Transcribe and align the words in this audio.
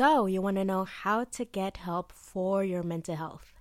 So, 0.00 0.24
you 0.24 0.40
want 0.40 0.56
to 0.56 0.64
know 0.64 0.84
how 0.84 1.24
to 1.24 1.44
get 1.44 1.84
help 1.84 2.10
for 2.10 2.64
your 2.64 2.82
mental 2.82 3.16
health. 3.16 3.52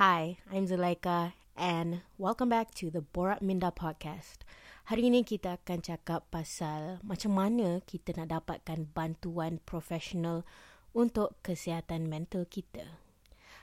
Hi, 0.00 0.38
I'm 0.50 0.66
Zulaikha 0.66 1.34
and 1.58 2.00
welcome 2.16 2.48
back 2.48 2.72
to 2.76 2.88
the 2.88 3.04
Borak 3.04 3.44
Minda 3.44 3.68
podcast. 3.68 4.48
Hari 4.88 5.12
ini 5.12 5.28
kita 5.28 5.60
akan 5.60 5.84
cakap 5.84 6.24
pasal 6.32 7.04
macam 7.04 7.36
mana 7.36 7.84
kita 7.84 8.16
nak 8.16 8.32
dapatkan 8.32 8.96
bantuan 8.96 9.60
profesional 9.68 10.48
untuk 10.96 11.36
kesihatan 11.44 12.08
mental 12.08 12.48
kita. 12.48 12.96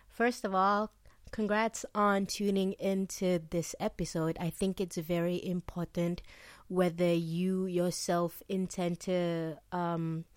First 0.06 0.46
of 0.46 0.54
all, 0.54 0.94
congrats 1.34 1.90
on 1.98 2.30
tuning 2.30 2.78
into 2.78 3.42
this 3.50 3.74
episode. 3.82 4.38
I 4.38 4.54
think 4.54 4.78
it's 4.78 5.02
very 5.02 5.42
important 5.42 6.22
whether 6.70 7.10
you 7.10 7.66
yourself 7.66 8.46
intend 8.46 9.02
to 9.10 9.58
um, 9.74 10.30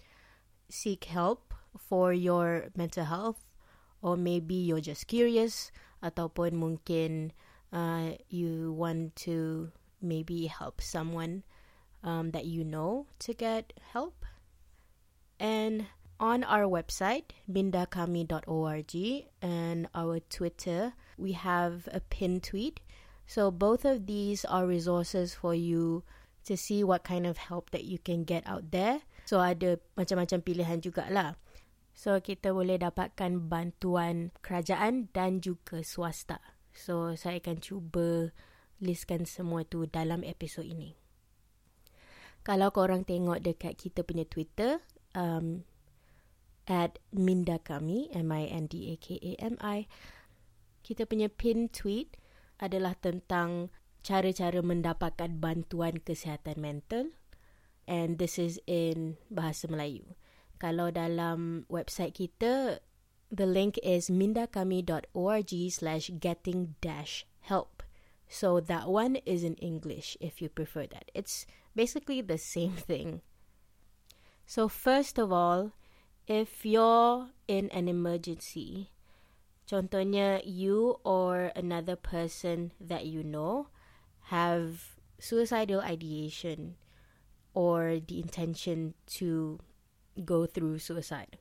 seek 0.72 1.12
help 1.12 1.53
for 1.78 2.12
your 2.12 2.70
mental 2.76 3.04
health 3.04 3.44
or 4.02 4.16
maybe 4.16 4.54
you're 4.54 4.84
just 4.84 5.06
curious 5.06 5.72
ataupun 6.04 6.60
mungkin 6.60 7.32
uh, 7.72 8.14
you 8.28 8.72
want 8.76 9.16
to 9.16 9.72
maybe 10.04 10.46
help 10.46 10.84
someone 10.84 11.42
um, 12.04 12.30
that 12.30 12.44
you 12.44 12.62
know 12.62 13.06
to 13.18 13.32
get 13.32 13.72
help. 13.96 14.24
And 15.40 15.86
on 16.20 16.44
our 16.44 16.68
website, 16.68 17.34
mindakami.org, 17.50 18.92
and 19.42 19.88
our 19.94 20.20
Twitter, 20.20 20.92
we 21.18 21.32
have 21.32 21.88
a 21.90 22.00
pinned 22.00 22.44
tweet. 22.44 22.80
So 23.26 23.50
both 23.50 23.84
of 23.84 24.06
these 24.06 24.44
are 24.44 24.66
resources 24.66 25.34
for 25.34 25.54
you 25.54 26.04
to 26.44 26.56
see 26.56 26.84
what 26.84 27.02
kind 27.02 27.26
of 27.26 27.38
help 27.38 27.70
that 27.70 27.84
you 27.84 27.98
can 27.98 28.22
get 28.24 28.44
out 28.46 28.70
there. 28.70 29.00
So 29.24 29.40
ada 29.40 29.80
macam-macam 29.96 30.44
pilihan 30.44 30.84
jugalah. 30.84 31.40
So 31.94 32.18
kita 32.18 32.50
boleh 32.50 32.82
dapatkan 32.82 33.46
bantuan 33.46 34.34
kerajaan 34.42 35.14
dan 35.14 35.38
juga 35.38 35.80
swasta. 35.86 36.42
So 36.74 37.14
saya 37.14 37.38
akan 37.38 37.62
cuba 37.62 38.34
listkan 38.82 39.24
semua 39.24 39.62
tu 39.62 39.86
dalam 39.86 40.26
episod 40.26 40.66
ini. 40.66 40.98
Kalau 42.44 42.74
korang 42.74 43.06
tengok 43.06 43.40
dekat 43.40 43.78
kita 43.78 44.02
punya 44.04 44.26
Twitter, 44.28 44.82
um, 45.16 45.64
at 46.66 46.98
Minda 47.12 47.60
Kami, 47.60 48.08
M-I-N-D-A-K-A-M-I. 48.12 49.78
Kita 50.84 51.08
punya 51.08 51.28
pin 51.32 51.68
tweet 51.72 52.16
adalah 52.60 52.96
tentang 52.96 53.72
cara-cara 54.04 54.60
mendapatkan 54.60 55.40
bantuan 55.40 56.00
kesihatan 56.00 56.60
mental. 56.60 57.12
And 57.84 58.16
this 58.16 58.40
is 58.40 58.60
in 58.64 59.20
Bahasa 59.28 59.68
Melayu. 59.68 60.16
Kalau 60.64 60.88
dalam 60.88 61.68
website 61.68 62.16
kita, 62.16 62.80
the 63.28 63.44
link 63.44 63.76
is 63.84 64.08
mindakami.org 64.08 65.52
slash 65.68 66.08
getting 66.16 66.72
dash 66.80 67.28
help. 67.44 67.84
So 68.32 68.64
that 68.64 68.88
one 68.88 69.20
is 69.28 69.44
in 69.44 69.60
English 69.60 70.16
if 70.24 70.40
you 70.40 70.48
prefer 70.48 70.88
that. 70.88 71.12
It's 71.12 71.44
basically 71.76 72.24
the 72.24 72.40
same 72.40 72.80
thing. 72.80 73.20
So 74.48 74.64
first 74.72 75.20
of 75.20 75.28
all, 75.36 75.76
if 76.24 76.64
you're 76.64 77.28
in 77.44 77.68
an 77.68 77.84
emergency, 77.84 78.88
contohnya 79.68 80.40
you 80.48 80.96
or 81.04 81.52
another 81.52 81.92
person 81.92 82.72
that 82.80 83.04
you 83.04 83.20
know 83.20 83.68
have 84.32 84.96
suicidal 85.20 85.84
ideation 85.84 86.80
or 87.52 88.00
the 88.00 88.16
intention 88.16 88.96
to 89.20 89.60
go 90.22 90.46
through 90.46 90.78
suicide. 90.78 91.38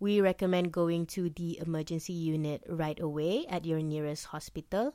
We 0.00 0.20
recommend 0.20 0.72
going 0.72 1.06
to 1.14 1.30
the 1.30 1.60
emergency 1.62 2.12
unit 2.12 2.64
right 2.66 2.98
away 2.98 3.46
at 3.46 3.64
your 3.64 3.82
nearest 3.84 4.34
hospital. 4.34 4.94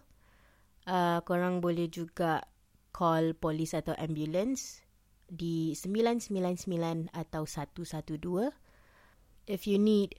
Uh, 0.88 1.22
korang 1.24 1.64
boleh 1.64 1.88
juga 1.88 2.44
call 2.92 3.38
polis 3.38 3.78
atau 3.78 3.94
ambulance 4.00 4.82
di 5.28 5.76
999 5.76 7.12
atau 7.12 7.44
112 7.44 8.56
if 9.46 9.68
you 9.68 9.78
need 9.78 10.16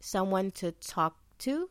someone 0.00 0.50
to 0.50 0.72
talk 0.80 1.20
to 1.38 1.68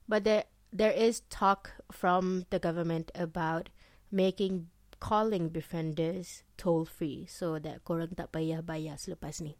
But 0.09 0.25
there 0.29 0.45
there 0.73 0.93
is 0.93 1.25
talk 1.29 1.77
from 1.93 2.49
the 2.49 2.59
government 2.59 3.13
about 3.15 3.69
making 4.13 4.73
calling 5.03 5.51
befrienders 5.51 6.47
toll 6.55 6.87
free 6.87 7.27
so 7.27 7.59
that 7.59 7.83
korang 7.83 8.15
tak 8.15 8.31
payah 8.31 8.63
bayar 8.63 8.95
selepas 8.95 9.43
ni. 9.43 9.59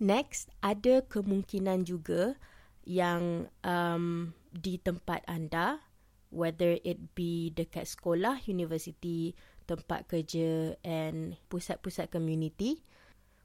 Next, 0.00 0.50
ada 0.64 1.04
kemungkinan 1.04 1.84
juga 1.84 2.40
yang 2.82 3.46
um, 3.62 4.34
di 4.50 4.80
tempat 4.80 5.22
anda, 5.30 5.84
whether 6.32 6.80
it 6.80 7.12
be 7.12 7.52
dekat 7.52 7.84
sekolah, 7.84 8.40
university, 8.48 9.36
tempat 9.68 10.08
kerja 10.08 10.74
and 10.82 11.36
pusat-pusat 11.52 12.08
community, 12.08 12.80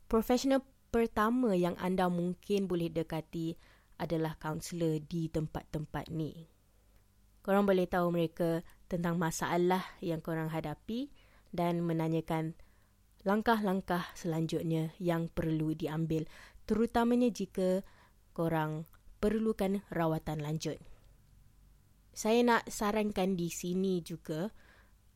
profesional 0.08 0.64
pertama 0.90 1.54
yang 1.54 1.76
anda 1.78 2.08
mungkin 2.08 2.66
boleh 2.66 2.90
dekati 2.90 3.60
adalah 4.00 4.40
kaunselor 4.40 5.04
di 5.04 5.28
tempat-tempat 5.28 6.10
ni. 6.10 6.48
Korang 7.44 7.68
boleh 7.68 7.88
tahu 7.88 8.08
mereka 8.12 8.64
tentang 8.88 9.20
masalah 9.20 9.84
yang 10.00 10.24
korang 10.24 10.52
hadapi 10.52 11.12
dan 11.52 11.84
menanyakan 11.84 12.56
langkah-langkah 13.24 14.08
selanjutnya 14.16 14.96
yang 15.00 15.28
perlu 15.28 15.76
diambil 15.76 16.24
terutamanya 16.68 17.32
jika 17.32 17.84
korang 18.36 18.88
perlukan 19.20 19.84
rawatan 19.92 20.44
lanjut. 20.44 20.80
Saya 22.18 22.42
nak 22.42 22.66
sarankan 22.66 23.38
di 23.38 23.46
sini 23.46 24.02
juga, 24.02 24.50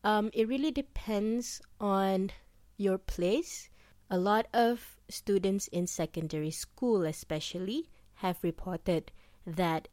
um, 0.06 0.30
it 0.30 0.46
really 0.46 0.70
depends 0.70 1.58
on 1.82 2.30
your 2.78 2.94
place. 2.94 3.66
A 4.06 4.14
lot 4.14 4.46
of 4.54 5.02
students 5.10 5.66
in 5.74 5.90
secondary 5.90 6.54
school 6.54 7.02
especially 7.02 7.90
have 8.22 8.38
reported 8.46 9.10
that 9.42 9.90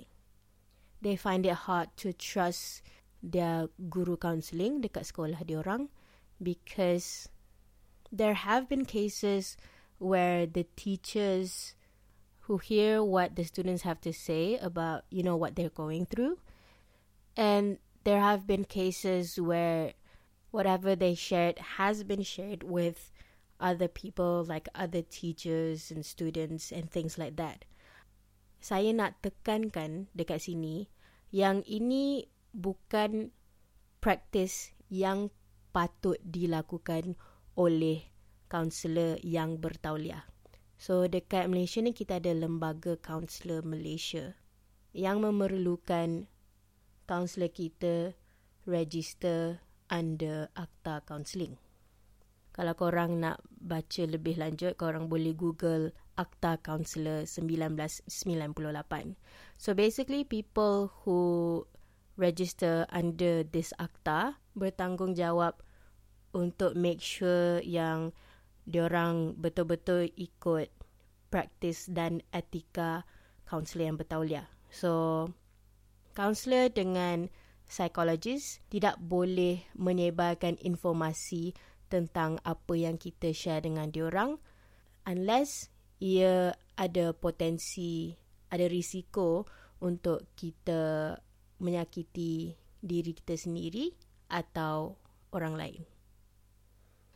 they 1.01 1.17
find 1.17 1.49
it 1.49 1.65
hard 1.65 1.89
to 1.97 2.13
trust 2.13 2.85
their 3.25 3.73
guru 3.89 4.13
counselling 4.13 4.77
dekat 4.77 5.09
sekolah 5.09 5.41
diorang 5.41 5.89
because 6.37 7.25
there 8.13 8.37
have 8.37 8.69
been 8.69 8.85
cases 8.85 9.57
where 9.97 10.45
the 10.45 10.69
teachers 10.77 11.73
who 12.45 12.61
hear 12.61 13.01
what 13.01 13.33
the 13.33 13.43
students 13.43 13.81
have 13.81 13.97
to 13.97 14.13
say 14.13 14.61
about 14.61 15.09
you 15.09 15.25
know 15.25 15.35
what 15.35 15.57
they're 15.57 15.73
going 15.73 16.05
through 16.05 16.37
and 17.39 17.79
there 18.03 18.19
have 18.19 18.43
been 18.43 18.67
cases 18.67 19.39
where 19.39 19.95
whatever 20.51 20.99
they 20.99 21.15
shared 21.15 21.79
has 21.79 22.03
been 22.03 22.21
shared 22.21 22.67
with 22.67 23.15
other 23.63 23.87
people 23.87 24.43
like 24.43 24.67
other 24.75 25.01
teachers 25.01 25.87
and 25.91 26.03
students 26.03 26.75
and 26.75 26.91
things 26.91 27.15
like 27.15 27.39
that 27.39 27.63
saya 28.59 28.91
nak 28.91 29.15
tekankan 29.23 30.11
dekat 30.11 30.43
sini 30.43 30.91
yang 31.31 31.63
ini 31.63 32.27
bukan 32.51 33.31
praktis 34.03 34.75
yang 34.91 35.31
patut 35.71 36.19
dilakukan 36.27 37.15
oleh 37.55 38.03
kaunselor 38.51 39.21
yang 39.21 39.61
bertauliah. 39.61 40.27
So 40.79 41.05
dekat 41.07 41.47
Malaysia 41.51 41.79
ni 41.83 41.95
kita 41.95 42.19
ada 42.19 42.35
lembaga 42.35 42.99
kaunselor 42.99 43.63
Malaysia 43.63 44.35
yang 44.91 45.21
memerlukan 45.21 46.27
kaunselor 47.09 47.49
kita 47.49 48.13
register 48.69 49.57
under 49.89 50.53
akta 50.53 51.01
counselling. 51.09 51.57
kalau 52.59 52.75
korang 52.75 53.23
nak 53.23 53.39
baca 53.55 54.03
lebih 54.03 54.35
lanjut, 54.35 54.75
korang 54.75 55.07
boleh 55.07 55.31
Google 55.31 55.95
Akta 56.19 56.59
Counselor 56.59 57.23
1998. 57.23 58.11
So 59.55 59.71
basically, 59.71 60.27
people 60.27 60.91
who 61.07 61.63
register 62.19 62.83
under 62.91 63.47
this 63.47 63.71
akta 63.79 64.35
bertanggungjawab 64.59 65.55
untuk 66.35 66.75
make 66.75 66.99
sure 66.99 67.63
yang 67.63 68.11
diorang 68.67 69.39
betul-betul 69.39 70.11
ikut 70.19 70.67
praktis 71.31 71.87
dan 71.87 72.19
etika 72.35 73.07
kaunselor 73.47 73.87
yang 73.87 73.95
bertauliah. 73.95 74.51
So, 74.67 75.31
kaunselor 76.13 76.71
dengan 76.73 77.29
psikologis 77.69 78.59
tidak 78.73 78.97
boleh 78.97 79.61
menyebarkan 79.77 80.57
informasi 80.65 81.53
tentang 81.89 82.41
apa 82.45 82.73
yang 82.73 82.97
kita 82.97 83.33
share 83.33 83.65
dengan 83.65 83.89
diorang 83.93 84.41
unless 85.05 85.69
ia 86.01 86.53
ada 86.79 87.11
potensi, 87.11 88.13
ada 88.49 88.65
risiko 88.65 89.45
untuk 89.83 90.31
kita 90.33 91.13
menyakiti 91.59 92.55
diri 92.79 93.11
kita 93.11 93.35
sendiri 93.35 93.91
atau 94.31 94.95
orang 95.35 95.55
lain. 95.59 95.81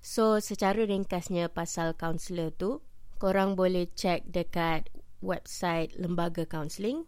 So, 0.04 0.44
secara 0.44 0.84
ringkasnya 0.84 1.48
pasal 1.48 1.96
kaunselor 1.96 2.52
tu, 2.52 2.84
korang 3.24 3.56
boleh 3.56 3.88
check 3.96 4.28
dekat 4.28 4.92
website 5.24 5.96
lembaga 5.96 6.44
counselling 6.44 7.08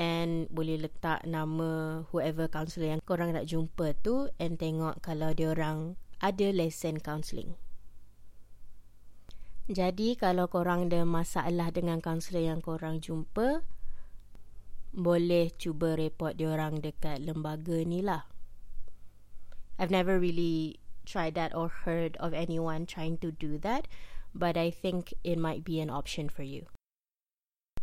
and 0.00 0.48
boleh 0.48 0.80
letak 0.80 1.28
nama 1.28 2.00
whoever 2.08 2.48
counselor 2.48 2.96
yang 2.96 3.04
korang 3.04 3.36
nak 3.36 3.44
jumpa 3.44 3.92
tu 4.00 4.32
and 4.40 4.56
tengok 4.56 5.04
kalau 5.04 5.36
dia 5.36 5.52
orang 5.52 6.00
ada 6.24 6.48
lesen 6.48 6.96
counselling. 7.04 7.60
Jadi 9.68 10.16
kalau 10.16 10.48
korang 10.48 10.88
ada 10.88 11.04
masalah 11.04 11.68
dengan 11.68 12.00
kaunselor 12.00 12.42
yang 12.42 12.64
korang 12.64 12.98
jumpa, 12.98 13.60
boleh 14.90 15.52
cuba 15.54 15.94
report 15.94 16.40
dia 16.40 16.50
orang 16.50 16.80
dekat 16.80 17.20
lembaga 17.20 17.78
ni 17.84 18.00
lah. 18.00 18.24
I've 19.78 19.92
never 19.92 20.18
really 20.18 20.80
tried 21.04 21.36
that 21.36 21.54
or 21.54 21.68
heard 21.68 22.16
of 22.18 22.32
anyone 22.32 22.88
trying 22.88 23.20
to 23.22 23.30
do 23.30 23.60
that, 23.62 23.86
but 24.34 24.56
I 24.56 24.72
think 24.72 25.14
it 25.22 25.36
might 25.36 25.62
be 25.62 25.78
an 25.78 25.92
option 25.92 26.26
for 26.26 26.42
you. 26.42 26.66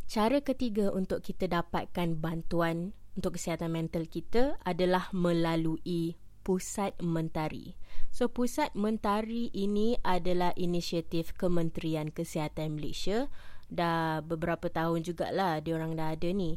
Cara 0.08 0.40
ketiga 0.40 0.88
untuk 0.96 1.20
kita 1.20 1.52
dapatkan 1.52 2.16
bantuan 2.16 2.96
untuk 3.20 3.36
kesihatan 3.36 3.76
mental 3.76 4.08
kita 4.08 4.56
adalah 4.64 5.12
melalui 5.12 6.16
Pusat 6.48 7.04
Mentari. 7.04 7.76
So 8.08 8.32
Pusat 8.32 8.72
Mentari 8.80 9.52
ini 9.52 10.00
adalah 10.08 10.56
inisiatif 10.56 11.36
Kementerian 11.36 12.08
Kesihatan 12.08 12.80
Malaysia. 12.80 13.28
Dah 13.68 14.24
beberapa 14.24 14.72
tahun 14.72 15.04
jugalah 15.04 15.60
diorang 15.60 16.00
dah 16.00 16.16
ada 16.16 16.32
ni. 16.32 16.56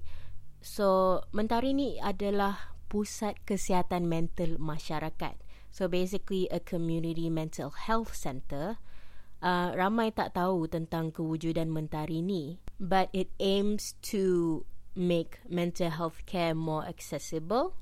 So 0.62 1.19
Mentari 1.35 1.75
ni 1.75 1.99
adalah 1.99 2.79
pusat 2.87 3.35
kesihatan 3.43 4.06
mental 4.06 4.62
masyarakat. 4.62 5.35
So 5.75 5.91
basically 5.91 6.47
a 6.55 6.62
community 6.62 7.26
mental 7.26 7.75
health 7.75 8.14
center. 8.14 8.79
Uh, 9.43 9.75
ramai 9.75 10.14
tak 10.14 10.38
tahu 10.38 10.70
tentang 10.70 11.11
kewujudan 11.11 11.67
mentari 11.67 12.23
ni. 12.23 12.62
But 12.80 13.12
it 13.12 13.28
aims 13.36 14.00
to 14.08 14.64
make 14.96 15.44
mental 15.44 15.92
health 15.92 16.24
care 16.24 16.56
more 16.56 16.88
accessible. 16.88 17.76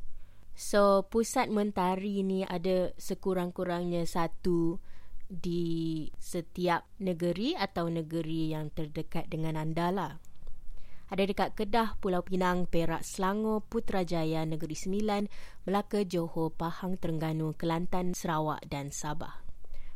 So 0.59 1.07
pusat 1.07 1.55
mentari 1.55 2.27
ni 2.27 2.43
ada 2.43 2.91
sekurang-kurangnya 2.99 4.03
satu 4.11 4.83
di 5.31 6.11
setiap 6.19 6.83
negeri 6.99 7.55
atau 7.55 7.87
negeri 7.87 8.51
yang 8.51 8.75
terdekat 8.75 9.31
dengan 9.31 9.55
anda 9.55 9.95
lah 9.95 10.13
ada 11.09 11.25
dekat 11.25 11.57
Kedah, 11.57 11.97
Pulau 12.05 12.21
Pinang, 12.21 12.69
Perak, 12.69 13.01
Selangor, 13.01 13.65
Putrajaya, 13.65 14.45
Negeri 14.45 14.77
Sembilan, 14.77 15.25
Melaka, 15.65 16.05
Johor, 16.05 16.53
Pahang, 16.53 17.01
Terengganu, 17.01 17.57
Kelantan, 17.57 18.13
Sarawak 18.13 18.61
dan 18.69 18.93
Sabah. 18.93 19.41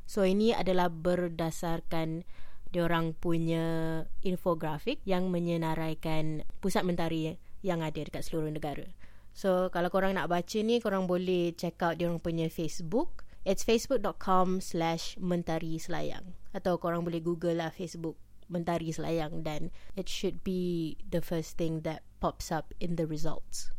So 0.08 0.24
ini 0.24 0.56
adalah 0.56 0.88
berdasarkan 0.88 2.24
diorang 2.72 3.12
punya 3.12 4.02
infografik 4.24 5.04
yang 5.04 5.28
menyenaraikan 5.28 6.42
pusat 6.58 6.82
mentari 6.88 7.36
yang 7.60 7.84
ada 7.84 8.00
dekat 8.00 8.24
seluruh 8.24 8.50
negara. 8.50 8.88
So 9.32 9.68
kalau 9.72 9.88
korang 9.88 10.16
nak 10.16 10.28
baca 10.28 10.58
ni, 10.60 10.80
korang 10.80 11.04
boleh 11.04 11.52
check 11.56 11.80
out 11.84 12.00
diorang 12.00 12.20
punya 12.20 12.48
Facebook. 12.48 13.24
It's 13.44 13.66
facebook.com 13.66 14.64
slash 14.64 15.20
mentari 15.20 15.76
selayang. 15.76 16.36
Atau 16.56 16.80
korang 16.80 17.04
boleh 17.04 17.20
google 17.20 17.60
lah 17.60 17.70
Facebook 17.74 18.16
mentari 18.52 18.92
selayang 18.92 19.40
dan 19.40 19.72
it 19.96 20.06
should 20.10 20.44
be 20.44 20.94
the 21.08 21.24
first 21.24 21.56
thing 21.56 21.80
that 21.88 22.04
pops 22.20 22.52
up 22.52 22.76
in 22.78 23.00
the 23.00 23.08
results. 23.08 23.72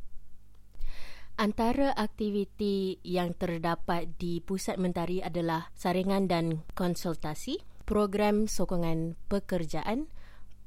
Antara 1.33 1.89
aktiviti 1.97 3.01
yang 3.01 3.33
terdapat 3.33 4.05
di 4.21 4.37
Pusat 4.37 4.77
Mentari 4.77 5.17
adalah 5.17 5.73
saringan 5.73 6.29
dan 6.29 6.61
konsultasi, 6.77 7.57
program 7.83 8.47
sokongan 8.47 9.19
pekerjaan, 9.27 10.07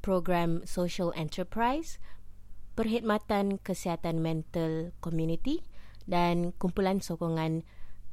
program 0.04 0.62
social 0.68 1.10
enterprise, 1.16 1.98
perkhidmatan 2.76 3.58
kesihatan 3.64 4.20
mental 4.20 4.92
community 5.00 5.64
dan 6.04 6.52
kumpulan 6.60 7.00
sokongan 7.00 7.64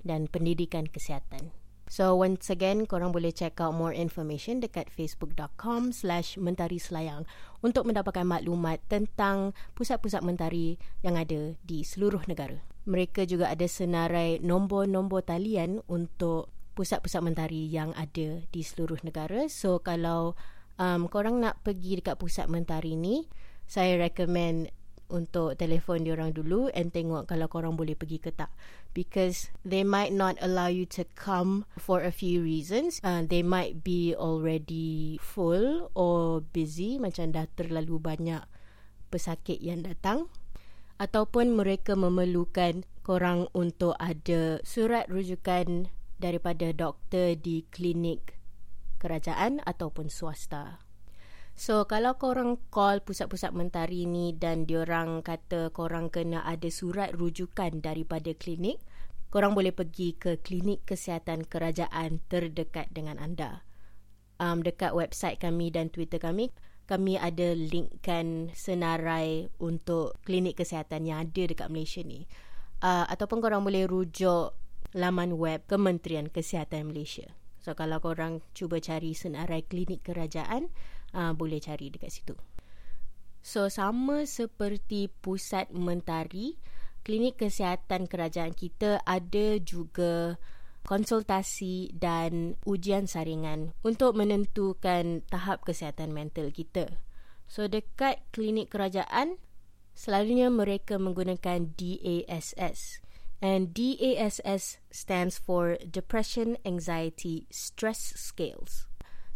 dan 0.02 0.28
pendidikan 0.32 0.88
kesihatan. 0.88 1.54
So 1.92 2.16
once 2.16 2.50
again, 2.50 2.88
korang 2.88 3.12
boleh 3.14 3.36
check 3.36 3.60
out 3.60 3.76
more 3.76 3.94
information 3.94 4.64
dekat 4.64 4.90
facebook.com 4.90 5.92
slash 5.94 6.40
mentari 6.40 6.80
selayang 6.80 7.28
untuk 7.60 7.86
mendapatkan 7.86 8.26
maklumat 8.26 8.82
tentang 8.88 9.52
pusat-pusat 9.78 10.24
mentari 10.26 10.80
yang 11.06 11.20
ada 11.20 11.54
di 11.62 11.84
seluruh 11.86 12.24
negara. 12.26 12.64
Mereka 12.90 13.28
juga 13.30 13.52
ada 13.52 13.68
senarai 13.68 14.42
nombor-nombor 14.42 15.28
talian 15.28 15.84
untuk 15.86 16.50
pusat-pusat 16.74 17.22
mentari 17.22 17.70
yang 17.70 17.94
ada 17.94 18.42
di 18.50 18.62
seluruh 18.62 19.00
negara. 19.06 19.46
So 19.50 19.80
kalau 19.82 20.34
um, 20.78 21.10
korang 21.10 21.42
nak 21.42 21.62
pergi 21.62 22.02
dekat 22.02 22.18
pusat 22.18 22.50
mentari 22.50 22.98
ni, 22.98 23.30
saya 23.70 23.98
recommend 23.98 24.74
untuk 25.14 25.54
telefon 25.62 26.02
diorang 26.02 26.34
dulu 26.34 26.74
and 26.74 26.90
tengok 26.90 27.30
kalau 27.30 27.46
korang 27.46 27.78
boleh 27.78 27.94
pergi 27.94 28.18
ke 28.18 28.34
tak. 28.34 28.50
Because 28.98 29.54
they 29.62 29.86
might 29.86 30.10
not 30.10 30.38
allow 30.42 30.70
you 30.70 30.90
to 30.98 31.06
come 31.14 31.70
for 31.78 32.02
a 32.02 32.10
few 32.10 32.42
reasons. 32.42 32.98
Uh, 33.06 33.22
they 33.22 33.46
might 33.46 33.86
be 33.86 34.18
already 34.18 35.22
full 35.22 35.94
or 35.94 36.42
busy 36.42 36.98
macam 36.98 37.30
dah 37.34 37.46
terlalu 37.54 38.02
banyak 38.02 38.42
pesakit 39.14 39.62
yang 39.62 39.86
datang. 39.86 40.30
Ataupun 40.98 41.54
mereka 41.58 41.98
memerlukan 41.98 42.86
korang 43.06 43.50
untuk 43.52 43.94
ada 44.00 44.62
surat 44.64 45.10
rujukan 45.10 45.90
daripada 46.24 46.72
doktor 46.72 47.36
di 47.36 47.68
klinik 47.68 48.40
kerajaan 49.04 49.60
ataupun 49.68 50.08
swasta 50.08 50.80
So 51.54 51.86
kalau 51.86 52.18
korang 52.18 52.58
call 52.74 53.06
pusat-pusat 53.06 53.54
mentari 53.54 54.10
ni 54.10 54.34
dan 54.34 54.66
diorang 54.66 55.22
kata 55.22 55.70
korang 55.70 56.10
kena 56.10 56.42
ada 56.42 56.66
surat 56.74 57.14
rujukan 57.14 57.78
daripada 57.78 58.34
klinik, 58.34 58.82
korang 59.30 59.54
boleh 59.54 59.70
pergi 59.70 60.18
ke 60.18 60.42
klinik 60.42 60.82
kesihatan 60.90 61.46
kerajaan 61.46 62.26
terdekat 62.26 62.90
dengan 62.90 63.22
anda. 63.22 63.62
Um, 64.42 64.66
dekat 64.66 64.98
website 64.98 65.38
kami 65.38 65.70
dan 65.70 65.94
Twitter 65.94 66.18
kami, 66.18 66.50
kami 66.90 67.22
ada 67.22 67.54
linkkan 67.54 68.50
senarai 68.58 69.46
untuk 69.62 70.18
klinik 70.26 70.58
kesihatan 70.58 71.06
yang 71.06 71.22
ada 71.30 71.44
dekat 71.46 71.70
Malaysia 71.70 72.02
ni. 72.02 72.26
Uh, 72.82 73.06
ataupun 73.08 73.40
korang 73.40 73.62
boleh 73.62 73.86
rujuk 73.86 74.58
laman 74.94 75.36
web 75.38 75.66
Kementerian 75.66 76.30
Kesihatan 76.30 76.94
Malaysia. 76.94 77.34
So 77.64 77.74
kalau 77.74 78.00
korang 78.04 78.46
cuba 78.54 78.78
cari 78.84 79.18
senarai 79.18 79.66
klinik 79.66 80.06
kerajaan, 80.06 80.70
uh, 81.16 81.32
boleh 81.34 81.64
cari 81.64 81.90
dekat 81.90 82.12
situ. 82.12 82.36
So 83.44 83.68
sama 83.68 84.24
seperti 84.24 85.12
pusat 85.20 85.72
mentari, 85.76 86.56
klinik 87.04 87.40
kesihatan 87.44 88.08
kerajaan 88.08 88.56
kita 88.56 89.04
ada 89.04 89.60
juga 89.60 90.40
konsultasi 90.84 91.96
dan 91.96 92.60
ujian 92.68 93.08
saringan 93.08 93.72
untuk 93.84 94.16
menentukan 94.20 95.24
tahap 95.28 95.64
kesihatan 95.64 96.12
mental 96.12 96.52
kita. 96.52 97.00
So 97.48 97.68
dekat 97.68 98.24
klinik 98.36 98.72
kerajaan, 98.72 99.40
selalunya 99.96 100.52
mereka 100.52 101.00
menggunakan 101.00 101.72
DASS. 101.76 103.04
And 103.44 103.76
DASS 103.76 104.80
stands 104.88 105.36
for 105.36 105.76
Depression 105.84 106.56
Anxiety 106.64 107.44
Stress 107.52 108.16
Scales. 108.16 108.88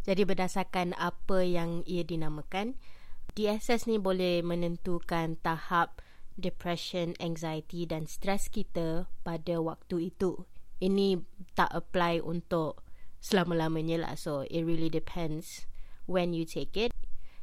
Jadi 0.08 0.24
berdasarkan 0.24 0.96
apa 0.96 1.44
yang 1.44 1.84
ia 1.84 2.08
dinamakan, 2.08 2.80
DSS 3.36 3.92
ni 3.92 4.00
boleh 4.00 4.40
menentukan 4.40 5.36
tahap 5.44 6.00
depression, 6.40 7.20
anxiety 7.20 7.84
dan 7.84 8.08
stres 8.08 8.48
kita 8.48 9.12
pada 9.28 9.60
waktu 9.60 10.16
itu. 10.16 10.48
Ini 10.80 11.20
tak 11.60 11.76
apply 11.76 12.24
untuk 12.24 12.88
selama-lamanya 13.20 14.08
lah. 14.08 14.16
So 14.16 14.48
it 14.48 14.64
really 14.64 14.88
depends 14.88 15.68
when 16.08 16.32
you 16.32 16.48
take 16.48 16.80
it 16.80 16.96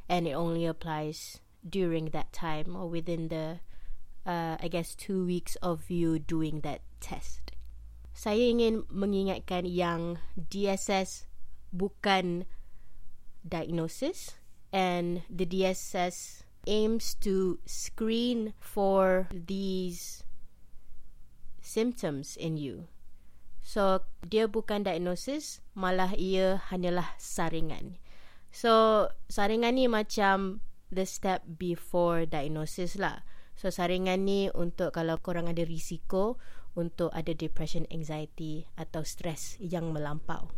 and 0.09 0.25
it 0.25 0.33
only 0.33 0.65
applies 0.65 1.45
during 1.61 2.09
that 2.17 2.33
time 2.33 2.73
or 2.73 2.89
within 2.89 3.29
the 3.29 3.61
uh, 4.25 4.57
I 4.59 4.67
guess 4.67 4.97
two 4.97 5.25
weeks 5.25 5.55
of 5.61 5.89
you 5.89 6.19
doing 6.19 6.61
that 6.61 6.81
test. 6.99 7.53
Saya 8.15 8.49
ingin 8.49 8.83
mengingatkan 8.89 9.69
yang 9.69 10.19
DSS 10.35 11.29
bukan 11.69 12.49
diagnosis 13.45 14.39
and 14.73 15.21
the 15.29 15.45
DSS 15.45 16.47
aims 16.65 17.13
to 17.21 17.61
screen 17.69 18.57
for 18.57 19.29
these 19.29 20.25
symptoms 21.61 22.33
in 22.35 22.57
you. 22.57 22.89
So 23.65 24.05
dia 24.21 24.45
bukan 24.45 24.85
diagnosis, 24.85 25.59
malah 25.73 26.13
ia 26.15 26.61
hanyalah 26.69 27.17
saringan. 27.17 27.97
So 28.53 29.05
saringan 29.27 29.75
ni 29.75 29.89
macam 29.89 30.61
the 30.93 31.03
step 31.03 31.43
before 31.57 32.23
diagnosis 32.23 32.95
lah. 32.95 33.25
So 33.55 33.71
saringan 33.71 34.27
ni 34.27 34.51
untuk 34.51 34.93
kalau 34.95 35.19
korang 35.23 35.47
ada 35.47 35.63
risiko 35.63 36.35
untuk 36.75 37.09
ada 37.15 37.31
depression, 37.31 37.87
anxiety 37.87 38.67
atau 38.75 39.01
stress 39.07 39.55
yang 39.63 39.95
melampau. 39.95 40.51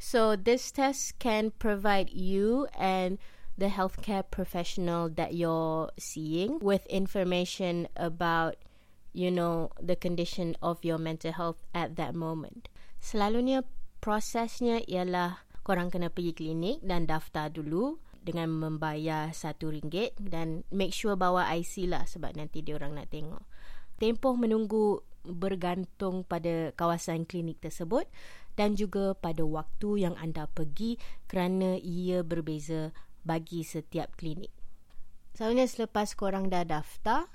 So 0.00 0.34
this 0.34 0.72
test 0.74 1.20
can 1.22 1.54
provide 1.54 2.10
you 2.10 2.66
and 2.74 3.20
the 3.54 3.68
healthcare 3.68 4.24
professional 4.24 5.12
that 5.14 5.36
you're 5.36 5.92
seeing 6.00 6.58
with 6.58 6.82
information 6.88 7.86
about 7.94 8.56
you 9.12 9.30
know 9.30 9.68
the 9.76 9.94
condition 9.94 10.56
of 10.64 10.80
your 10.82 10.96
mental 10.96 11.30
health 11.36 11.60
at 11.76 11.94
that 12.00 12.16
moment. 12.16 12.72
Selalunya 12.98 13.62
prosesnya 14.00 14.80
ialah 14.88 15.44
korang 15.62 15.92
kena 15.92 16.10
pergi 16.10 16.34
klinik 16.34 16.82
dan 16.82 17.06
daftar 17.06 17.52
dulu 17.52 18.02
dengan 18.22 18.48
membayar 18.50 19.34
satu 19.34 19.74
ringgit 19.74 20.14
dan 20.18 20.62
make 20.70 20.94
sure 20.94 21.18
bawa 21.18 21.50
IC 21.52 21.90
lah 21.90 22.06
sebab 22.06 22.38
nanti 22.38 22.62
dia 22.62 22.78
orang 22.78 22.94
nak 22.94 23.10
tengok. 23.10 23.42
Tempoh 23.98 24.34
menunggu 24.38 25.02
bergantung 25.22 26.26
pada 26.26 26.74
kawasan 26.74 27.26
klinik 27.26 27.62
tersebut 27.62 28.06
dan 28.58 28.74
juga 28.74 29.14
pada 29.14 29.46
waktu 29.46 30.06
yang 30.06 30.14
anda 30.18 30.50
pergi 30.50 30.98
kerana 31.30 31.78
ia 31.78 32.26
berbeza 32.26 32.90
bagi 33.22 33.62
setiap 33.62 34.18
klinik. 34.18 34.50
Selalunya 35.32 35.64
selepas 35.64 36.12
korang 36.12 36.52
dah 36.52 36.66
daftar, 36.66 37.30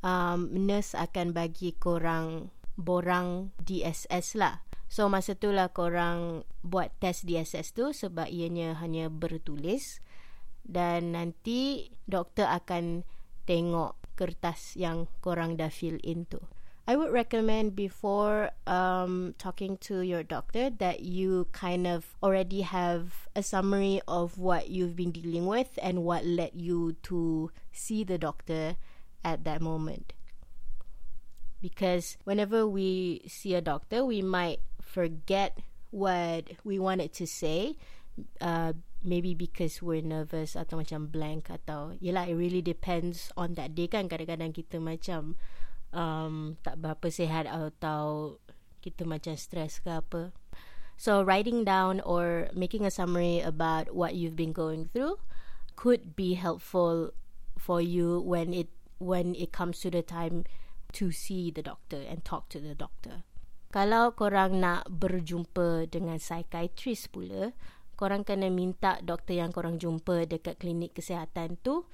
um, 0.00 0.48
nurse 0.54 0.96
akan 0.96 1.36
bagi 1.36 1.76
korang 1.76 2.48
borang 2.78 3.52
DSS 3.60 4.38
lah. 4.38 4.64
So 4.86 5.10
masa 5.10 5.34
tu 5.34 5.50
lah 5.50 5.74
korang 5.74 6.46
buat 6.62 6.94
test 7.02 7.26
DSS 7.26 7.74
tu 7.74 7.90
sebab 7.90 8.30
ianya 8.30 8.78
hanya 8.78 9.10
bertulis 9.10 9.98
dan 10.66 11.14
nanti 11.14 11.94
doktor 12.10 12.50
akan 12.50 13.06
tengok 13.46 13.94
kertas 14.18 14.74
yang 14.74 15.06
korang 15.22 15.54
dah 15.54 15.70
fill 15.70 15.96
in 16.02 16.26
tu. 16.26 16.42
I 16.86 16.94
would 16.94 17.10
recommend 17.10 17.74
before 17.74 18.54
um, 18.70 19.34
talking 19.42 19.74
to 19.90 20.06
your 20.06 20.22
doctor 20.22 20.70
that 20.78 21.02
you 21.02 21.50
kind 21.50 21.82
of 21.86 22.14
already 22.22 22.62
have 22.62 23.26
a 23.34 23.42
summary 23.42 23.98
of 24.06 24.38
what 24.38 24.70
you've 24.70 24.94
been 24.94 25.10
dealing 25.10 25.50
with 25.50 25.74
and 25.82 26.06
what 26.06 26.22
led 26.22 26.54
you 26.54 26.94
to 27.10 27.50
see 27.74 28.06
the 28.06 28.18
doctor 28.18 28.78
at 29.26 29.42
that 29.42 29.58
moment 29.58 30.14
because 31.60 32.16
whenever 32.24 32.66
we 32.66 33.22
see 33.26 33.54
a 33.54 33.60
doctor, 33.60 34.04
we 34.04 34.22
might 34.22 34.60
forget 34.80 35.58
what 35.90 36.50
we 36.64 36.78
wanted 36.78 37.12
to 37.14 37.26
say. 37.26 37.76
Uh, 38.40 38.72
maybe 39.04 39.36
because 39.36 39.80
we're 39.84 40.04
nervous 40.04 40.56
atau 40.56 40.80
macam 40.80 41.08
blank 41.10 41.52
atau 41.52 41.94
yelah 42.00 42.24
it 42.24 42.36
really 42.36 42.62
depends 42.64 43.32
on 43.36 43.54
that 43.54 43.76
day 43.76 43.86
kan 43.86 44.08
kadang-kadang 44.08 44.52
kita 44.52 44.80
macam 44.80 45.36
um, 45.92 46.56
tak 46.64 46.80
berapa 46.80 47.06
sihat 47.08 47.48
atau 47.48 48.38
kita 48.80 49.02
macam 49.04 49.34
stress 49.34 49.82
ke 49.82 49.90
apa 49.90 50.32
so 50.96 51.20
writing 51.20 51.66
down 51.66 52.00
or 52.02 52.48
making 52.56 52.86
a 52.86 52.92
summary 52.92 53.42
about 53.44 53.92
what 53.92 54.16
you've 54.16 54.38
been 54.38 54.54
going 54.54 54.88
through 54.90 55.20
could 55.76 56.16
be 56.16 56.34
helpful 56.34 57.12
for 57.60 57.80
you 57.80 58.20
when 58.20 58.52
it 58.56 58.72
when 58.98 59.36
it 59.36 59.52
comes 59.52 59.80
to 59.80 59.90
the 59.92 60.02
time 60.02 60.44
to 60.92 61.12
see 61.12 61.50
the 61.50 61.62
doctor 61.62 62.00
and 62.08 62.24
talk 62.24 62.48
to 62.48 62.60
the 62.60 62.74
doctor. 62.74 63.24
Kalau 63.68 64.16
korang 64.16 64.64
nak 64.64 64.88
berjumpa 64.88 65.92
dengan 65.92 66.16
psychiatrist 66.16 67.12
pula, 67.12 67.52
korang 67.96 68.22
kena 68.22 68.52
minta 68.52 69.00
doktor 69.00 69.40
yang 69.40 69.50
korang 69.50 69.80
jumpa 69.80 70.28
dekat 70.28 70.60
klinik 70.60 70.92
kesihatan 70.92 71.56
tu 71.64 71.88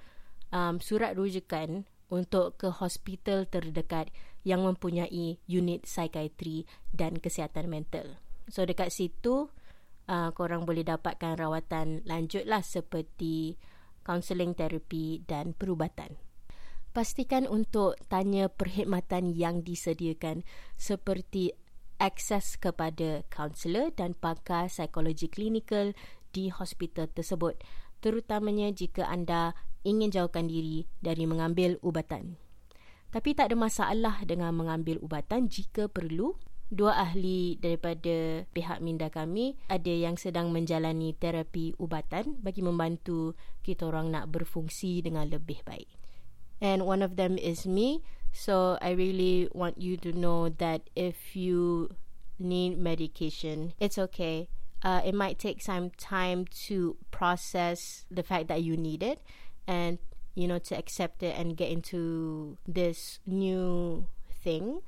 um, 0.51 0.83
surat 0.83 1.15
rujukan 1.15 1.87
untuk 2.13 2.61
ke 2.61 2.69
hospital 2.69 3.49
terdekat 3.49 4.13
yang 4.45 4.67
mempunyai 4.67 5.41
unit 5.49 5.89
psikiatri 5.89 6.69
dan 6.93 7.17
kesihatan 7.17 7.73
mental. 7.73 8.21
So 8.53 8.69
dekat 8.69 8.93
situ 8.93 9.49
uh, 10.11 10.31
korang 10.37 10.69
boleh 10.69 10.85
dapatkan 10.85 11.41
rawatan 11.41 12.05
lanjut 12.05 12.45
lah 12.45 12.61
seperti 12.61 13.57
counselling 14.03 14.53
terapi 14.53 15.23
dan 15.25 15.57
perubatan. 15.57 16.19
Pastikan 16.93 17.49
untuk 17.49 17.97
tanya 18.13 18.53
perkhidmatan 18.53 19.33
yang 19.33 19.65
disediakan 19.65 20.45
seperti 20.77 21.57
akses 22.03 22.59
kepada 22.59 23.23
kaunselor 23.31 23.95
dan 23.95 24.19
pakar 24.19 24.67
psikologi 24.67 25.31
klinikal 25.31 25.95
di 26.35 26.51
hospital 26.51 27.07
tersebut 27.07 27.63
terutamanya 28.03 28.75
jika 28.75 29.07
anda 29.07 29.55
ingin 29.87 30.11
jauhkan 30.11 30.51
diri 30.51 30.91
dari 30.99 31.23
mengambil 31.31 31.79
ubatan. 31.79 32.35
Tapi 33.15 33.39
tak 33.39 33.55
ada 33.55 33.57
masalah 33.57 34.17
dengan 34.27 34.51
mengambil 34.59 34.99
ubatan 34.99 35.47
jika 35.47 35.87
perlu. 35.87 36.35
Dua 36.73 36.97
ahli 36.97 37.61
daripada 37.61 38.49
pihak 38.49 38.81
minda 38.81 39.13
kami 39.13 39.61
ada 39.69 39.93
yang 39.93 40.17
sedang 40.17 40.49
menjalani 40.57 41.13
terapi 41.13 41.77
ubatan 41.77 42.41
bagi 42.41 42.65
membantu 42.65 43.37
kita 43.61 43.93
orang 43.93 44.09
nak 44.09 44.33
berfungsi 44.33 45.05
dengan 45.05 45.29
lebih 45.29 45.61
baik 45.69 46.03
and 46.63 46.87
one 46.87 47.03
of 47.03 47.19
them 47.19 47.35
is 47.37 47.67
me. 47.67 48.01
So 48.33 48.79
I 48.81 48.91
really 48.93 49.49
want 49.53 49.81
you 49.81 49.97
to 49.99 50.13
know 50.13 50.49
that 50.49 50.89
if 50.97 51.37
you 51.37 51.91
need 52.39 52.79
medication, 52.79 53.75
it's 53.79 53.99
okay. 53.99 54.49
Uh, 54.83 55.01
it 55.05 55.15
might 55.15 55.39
take 55.39 55.63
some 55.63 55.91
time 55.91 56.47
to 56.67 56.97
process 57.11 58.05
the 58.11 58.23
fact 58.23 58.49
that 58.49 58.63
you 58.63 58.77
need 58.77 59.03
it 59.03 59.21
and 59.69 59.99
you 60.35 60.49
know 60.49 60.59
to 60.59 60.77
accept 60.77 61.23
it 61.23 61.39
and 61.39 61.57
get 61.57 61.71
into 61.71 62.59
this 62.67 63.21
new 63.27 64.05
thing 64.43 64.81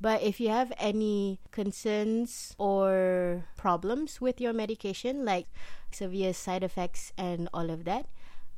but 0.00 0.22
if 0.22 0.40
you 0.40 0.48
have 0.48 0.72
any 0.78 1.38
concerns 1.50 2.54
or 2.56 3.44
problems 3.58 4.22
with 4.22 4.40
your 4.40 4.54
medication 4.54 5.24
like 5.24 5.46
severe 5.90 6.32
side 6.32 6.62
effects 6.62 7.12
and 7.18 7.46
all 7.52 7.68
of 7.68 7.84
that 7.84 8.06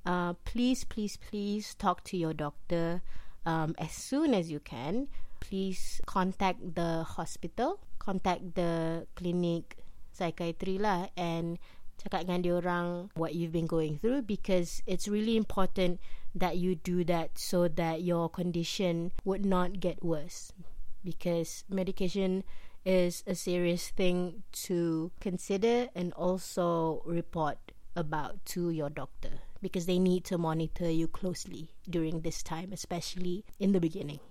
uh, 0.08 0.32
please, 0.44 0.84
please, 0.84 1.18
please 1.18 1.74
talk 1.74 2.02
to 2.04 2.16
your 2.16 2.32
doctor 2.32 3.02
um, 3.46 3.74
as 3.78 3.92
soon 3.92 4.34
as 4.34 4.50
you 4.50 4.60
can. 4.60 5.08
Please 5.40 6.00
contact 6.06 6.74
the 6.74 7.04
hospital, 7.04 7.78
contact 7.98 8.54
the 8.54 9.06
clinic 9.14 9.78
psychiatry 10.10 10.82
lah 10.82 11.06
and 11.14 11.62
cakap 11.98 12.26
dengan 12.26 12.42
dia 12.42 12.54
orang 12.58 13.10
what 13.14 13.34
you've 13.34 13.54
been 13.54 13.70
going 13.70 13.98
through 13.98 14.22
because 14.22 14.82
it's 14.86 15.06
really 15.06 15.34
important 15.38 15.98
that 16.34 16.58
you 16.58 16.74
do 16.74 17.02
that 17.02 17.34
so 17.34 17.66
that 17.66 18.02
your 18.02 18.30
condition 18.30 19.10
would 19.26 19.46
not 19.46 19.82
get 19.82 19.98
worse 20.02 20.54
because 21.02 21.66
medication 21.70 22.46
is 22.86 23.26
a 23.26 23.34
serious 23.34 23.90
thing 23.90 24.46
to 24.54 25.10
consider 25.18 25.90
and 25.94 26.14
also 26.14 27.02
report 27.02 27.58
about 27.98 28.38
to 28.46 28.70
your 28.70 28.90
doctor 28.90 29.42
because 29.60 29.86
they 29.86 29.98
need 29.98 30.24
to 30.28 30.38
monitor 30.38 30.88
you 30.90 31.08
closely 31.08 31.74
during 31.88 32.22
this 32.22 32.42
time, 32.42 32.70
especially 32.72 33.44
in 33.58 33.72
the 33.72 33.80
beginning. 33.80 34.22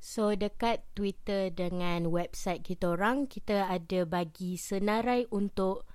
So 0.00 0.36
dekat 0.36 0.86
Twitter 0.94 1.50
dengan 1.50 2.12
website 2.12 2.62
kita 2.62 2.94
orang, 2.94 3.26
kita 3.26 3.66
ada 3.66 4.06
bagi 4.06 4.54
senarai 4.54 5.26
untuk 5.32 5.88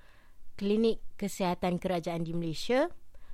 klinik 0.59 0.99
kesihatan 1.15 1.79
kerajaan 1.79 2.27
di 2.27 2.33
Malaysia, 2.35 2.91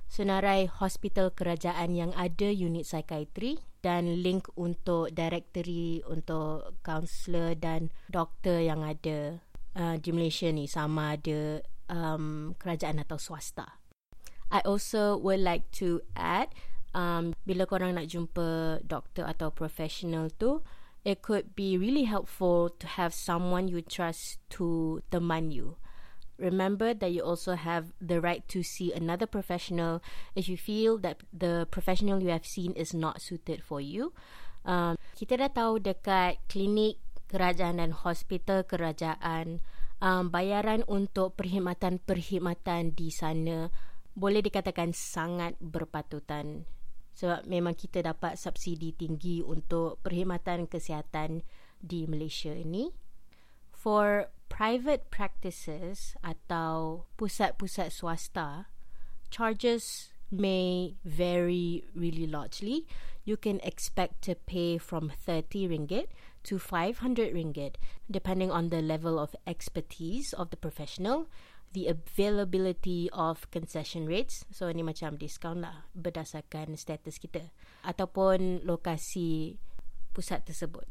senarai 0.08 0.70
hospital 0.70 1.34
kerajaan 1.34 1.92
yang 1.92 2.12
ada 2.16 2.48
unit 2.48 2.88
psikiatri 2.88 3.60
dan 3.84 4.22
link 4.24 4.48
untuk 4.58 5.12
directory 5.14 6.02
untuk 6.06 6.78
kaunselor 6.82 7.54
dan 7.54 7.94
doktor 8.10 8.58
yang 8.58 8.82
ada 8.82 9.38
uh, 9.78 9.96
di 10.00 10.10
Malaysia 10.10 10.50
ni 10.50 10.66
sama 10.66 11.14
ada 11.14 11.62
um, 11.92 12.54
kerajaan 12.58 13.02
atau 13.02 13.20
swasta. 13.20 13.77
I 14.48 14.60
also 14.64 15.16
would 15.20 15.40
like 15.40 15.68
to 15.82 16.00
add 16.16 16.52
um, 16.96 17.36
bila 17.44 17.68
korang 17.68 17.96
nak 17.96 18.08
jumpa 18.08 18.80
doktor 18.84 19.28
atau 19.28 19.52
professional 19.52 20.32
tu 20.32 20.64
it 21.04 21.22
could 21.22 21.54
be 21.54 21.76
really 21.78 22.04
helpful 22.04 22.68
to 22.68 22.86
have 22.98 23.14
someone 23.14 23.68
you 23.68 23.80
trust 23.80 24.42
to 24.52 25.00
teman 25.08 25.48
you. 25.54 25.76
Remember 26.38 26.94
that 26.94 27.10
you 27.10 27.24
also 27.24 27.58
have 27.58 27.90
the 27.98 28.22
right 28.22 28.46
to 28.46 28.62
see 28.62 28.94
another 28.94 29.26
professional 29.26 29.98
if 30.38 30.46
you 30.46 30.54
feel 30.54 30.98
that 31.02 31.24
the 31.34 31.66
professional 31.70 32.22
you 32.22 32.30
have 32.30 32.46
seen 32.46 32.76
is 32.78 32.94
not 32.94 33.18
suited 33.18 33.64
for 33.64 33.82
you. 33.82 34.14
Um, 34.62 34.94
kita 35.18 35.40
dah 35.40 35.50
tahu 35.50 35.82
dekat 35.82 36.38
klinik 36.46 37.02
kerajaan 37.26 37.82
dan 37.82 37.90
hospital 37.90 38.62
kerajaan, 38.62 39.58
um, 39.98 40.30
bayaran 40.30 40.86
untuk 40.86 41.34
perkhidmatan-perkhidmatan 41.34 42.94
di 42.94 43.10
sana 43.10 43.72
boleh 44.18 44.42
dikatakan 44.42 44.90
sangat 44.90 45.54
berpatutan 45.62 46.66
sebab 47.14 47.46
memang 47.46 47.78
kita 47.78 48.02
dapat 48.02 48.34
subsidi 48.38 48.94
tinggi 48.94 49.42
untuk 49.42 50.02
perkhidmatan 50.02 50.66
kesihatan 50.66 51.46
di 51.78 52.06
Malaysia 52.06 52.50
ini. 52.54 52.90
For 53.74 54.30
private 54.50 55.10
practices 55.10 56.18
atau 56.22 57.06
pusat-pusat 57.18 57.94
swasta, 57.94 58.70
charges 59.30 60.14
may 60.30 60.94
vary 61.02 61.86
really 61.94 62.26
largely. 62.26 62.86
You 63.26 63.38
can 63.38 63.58
expect 63.66 64.22
to 64.30 64.34
pay 64.34 64.78
from 64.78 65.10
30 65.10 65.70
ringgit 65.70 66.10
to 66.46 66.56
500 66.58 67.34
ringgit 67.34 67.76
depending 68.08 68.48
on 68.48 68.70
the 68.70 68.80
level 68.80 69.18
of 69.18 69.36
expertise 69.44 70.32
of 70.32 70.48
the 70.48 70.56
professional 70.56 71.28
the 71.72 71.88
availability 71.88 73.10
of 73.12 73.50
concession 73.50 74.06
rates. 74.06 74.44
So 74.50 74.70
ni 74.72 74.82
macam 74.82 75.20
discount 75.20 75.60
lah 75.64 75.88
berdasarkan 75.92 76.76
status 76.80 77.20
kita 77.20 77.52
ataupun 77.84 78.64
lokasi 78.64 79.60
pusat 80.16 80.48
tersebut. 80.48 80.88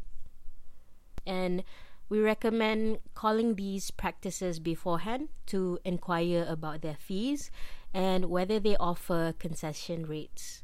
And 1.28 1.68
we 2.08 2.24
recommend 2.24 3.04
calling 3.14 3.56
these 3.56 3.92
practices 3.92 4.60
beforehand 4.60 5.28
to 5.52 5.80
inquire 5.84 6.46
about 6.48 6.82
their 6.82 6.96
fees 6.96 7.52
and 7.94 8.32
whether 8.32 8.60
they 8.60 8.78
offer 8.80 9.36
concession 9.36 10.08
rates 10.08 10.64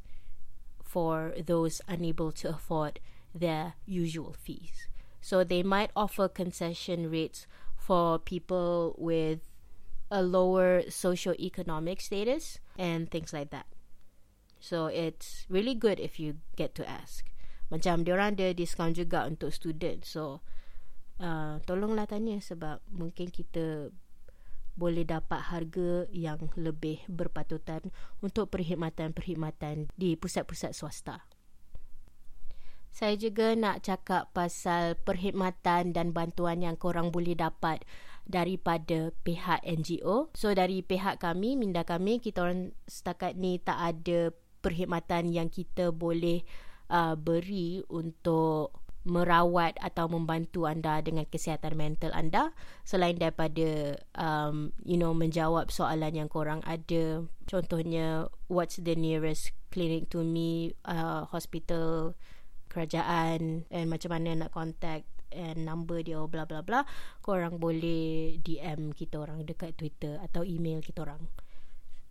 for 0.80 1.34
those 1.36 1.82
unable 1.88 2.32
to 2.32 2.50
afford 2.50 3.00
their 3.36 3.74
usual 3.86 4.36
fees. 4.40 4.88
So 5.20 5.44
they 5.44 5.64
might 5.64 5.92
offer 5.96 6.28
concession 6.28 7.10
rates 7.10 7.48
for 7.76 8.20
people 8.20 8.96
with 8.98 9.40
a 10.14 10.22
lower 10.22 10.86
socio-economic 10.86 11.98
status 11.98 12.62
and 12.78 13.10
things 13.10 13.34
like 13.34 13.50
that. 13.50 13.66
So 14.62 14.88
it's 14.88 15.50
really 15.50 15.74
good 15.74 15.98
if 15.98 16.22
you 16.22 16.38
get 16.54 16.78
to 16.78 16.86
ask. 16.86 17.26
Macam 17.74 18.06
diorang 18.06 18.38
ada 18.38 18.54
discount 18.54 18.94
juga 18.94 19.26
untuk 19.26 19.50
student. 19.50 20.06
So 20.06 20.46
uh, 21.18 21.58
tolonglah 21.66 22.06
tanya 22.06 22.38
sebab 22.38 22.86
mungkin 22.94 23.34
kita 23.34 23.90
boleh 24.74 25.06
dapat 25.06 25.54
harga 25.54 26.06
yang 26.10 26.50
lebih 26.58 27.06
berpatutan 27.10 27.94
untuk 28.22 28.50
perkhidmatan-perkhidmatan 28.54 29.90
di 29.98 30.18
pusat-pusat 30.18 30.74
swasta. 30.74 31.26
Saya 32.94 33.18
juga 33.18 33.58
nak 33.58 33.82
cakap 33.82 34.30
pasal 34.38 34.94
perkhidmatan 35.02 35.98
dan 35.98 36.14
bantuan 36.14 36.62
yang 36.62 36.78
korang 36.78 37.10
boleh 37.10 37.34
dapat 37.34 37.82
daripada 38.24 39.12
pihak 39.28 39.62
NGO. 39.68 40.32
So 40.34 40.56
dari 40.56 40.82
pihak 40.82 41.20
kami, 41.20 41.60
minda 41.60 41.84
kami, 41.84 42.24
kita 42.24 42.44
orang 42.44 42.72
setakat 42.88 43.36
ni 43.36 43.60
tak 43.60 43.78
ada 43.80 44.32
perkhidmatan 44.64 45.36
yang 45.36 45.52
kita 45.52 45.92
boleh 45.92 46.48
uh, 46.88 47.20
beri 47.20 47.84
untuk 47.92 48.84
merawat 49.04 49.76
atau 49.84 50.08
membantu 50.08 50.64
anda 50.64 51.04
dengan 51.04 51.28
kesihatan 51.28 51.76
mental 51.76 52.16
anda 52.16 52.56
selain 52.88 53.20
daripada 53.20 54.00
um, 54.16 54.72
you 54.88 54.96
know 54.96 55.12
menjawab 55.12 55.68
soalan 55.68 56.16
yang 56.16 56.32
korang 56.32 56.64
ada 56.64 57.28
contohnya 57.44 58.32
what's 58.48 58.80
the 58.80 58.96
nearest 58.96 59.52
clinic 59.76 60.08
to 60.08 60.24
me 60.24 60.72
uh, 60.88 61.28
hospital 61.28 62.16
kerajaan 62.72 63.68
and 63.68 63.88
macam 63.92 64.16
mana 64.16 64.48
nak 64.48 64.56
contact 64.56 65.04
and 65.34 65.66
number 65.66 66.00
dia 66.06 66.22
bla 66.30 66.46
bla 66.46 66.62
bla 66.62 66.86
korang 67.26 67.58
boleh 67.58 68.38
DM 68.40 68.94
kita 68.94 69.20
orang 69.20 69.44
dekat 69.44 69.74
Twitter 69.76 70.22
atau 70.22 70.46
email 70.46 70.80
kita 70.80 71.04
orang. 71.04 71.26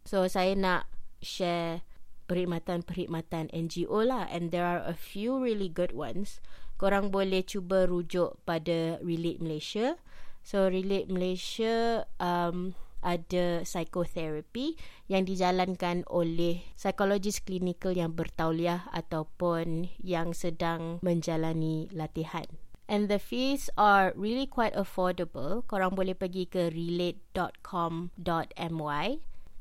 So 0.02 0.26
saya 0.26 0.58
nak 0.58 0.90
share 1.22 1.86
perkhidmatan-perkhidmatan 2.26 3.50
NGO 3.52 4.02
lah. 4.06 4.26
And 4.30 4.50
there 4.50 4.66
are 4.66 4.82
a 4.82 4.96
few 4.96 5.38
really 5.38 5.68
good 5.68 5.94
ones. 5.94 6.42
Korang 6.80 7.14
boleh 7.14 7.46
cuba 7.46 7.86
rujuk 7.86 8.40
pada 8.42 8.98
Relate 9.04 9.38
Malaysia. 9.38 10.00
So 10.42 10.66
Relate 10.66 11.06
Malaysia 11.06 12.08
um, 12.18 12.74
ada 13.02 13.66
psychotherapy 13.66 14.78
yang 15.10 15.26
dijalankan 15.26 16.06
oleh 16.10 16.62
psikologis 16.78 17.42
klinikal 17.42 17.94
yang 17.94 18.14
bertauliah 18.14 18.86
ataupun 18.94 19.90
yang 20.02 20.34
sedang 20.34 21.02
menjalani 21.02 21.90
latihan. 21.90 22.46
And 22.92 23.08
the 23.08 23.16
fees 23.16 23.72
are 23.80 24.12
really 24.12 24.44
quite 24.44 24.76
affordable. 24.76 25.64
Korang 25.64 25.96
boleh 25.96 26.12
pergi 26.12 26.44
ke 26.44 26.68
relate.com.my 26.68 29.08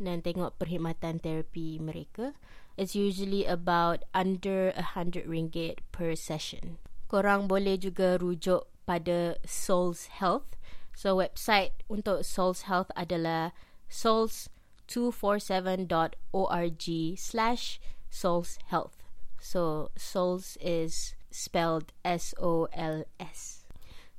dan 0.04 0.20
tengok 0.20 0.60
perkhidmatan 0.60 1.24
terapi 1.24 1.80
mereka. 1.80 2.36
It's 2.76 2.92
usually 2.92 3.48
about 3.48 4.04
under 4.12 4.76
a 4.76 5.00
hundred 5.00 5.32
ringgit 5.32 5.80
per 5.96 6.20
session. 6.20 6.76
Korang 7.08 7.48
boleh 7.48 7.80
juga 7.80 8.20
rujuk 8.20 8.68
pada 8.84 9.40
Souls 9.48 10.12
Health. 10.20 10.60
So 10.92 11.16
website 11.16 11.88
untuk 11.88 12.28
Souls 12.28 12.68
Health 12.68 12.92
adalah 13.00 13.56
souls247.org 13.88 16.86
slash 17.16 17.80
Souls 18.12 18.60
Health. 18.68 19.00
So 19.40 19.96
Souls 19.96 20.60
is 20.60 21.16
spelled 21.32 21.92
S 22.06 22.36
O 22.38 22.68
L 22.76 23.04
S. 23.20 23.66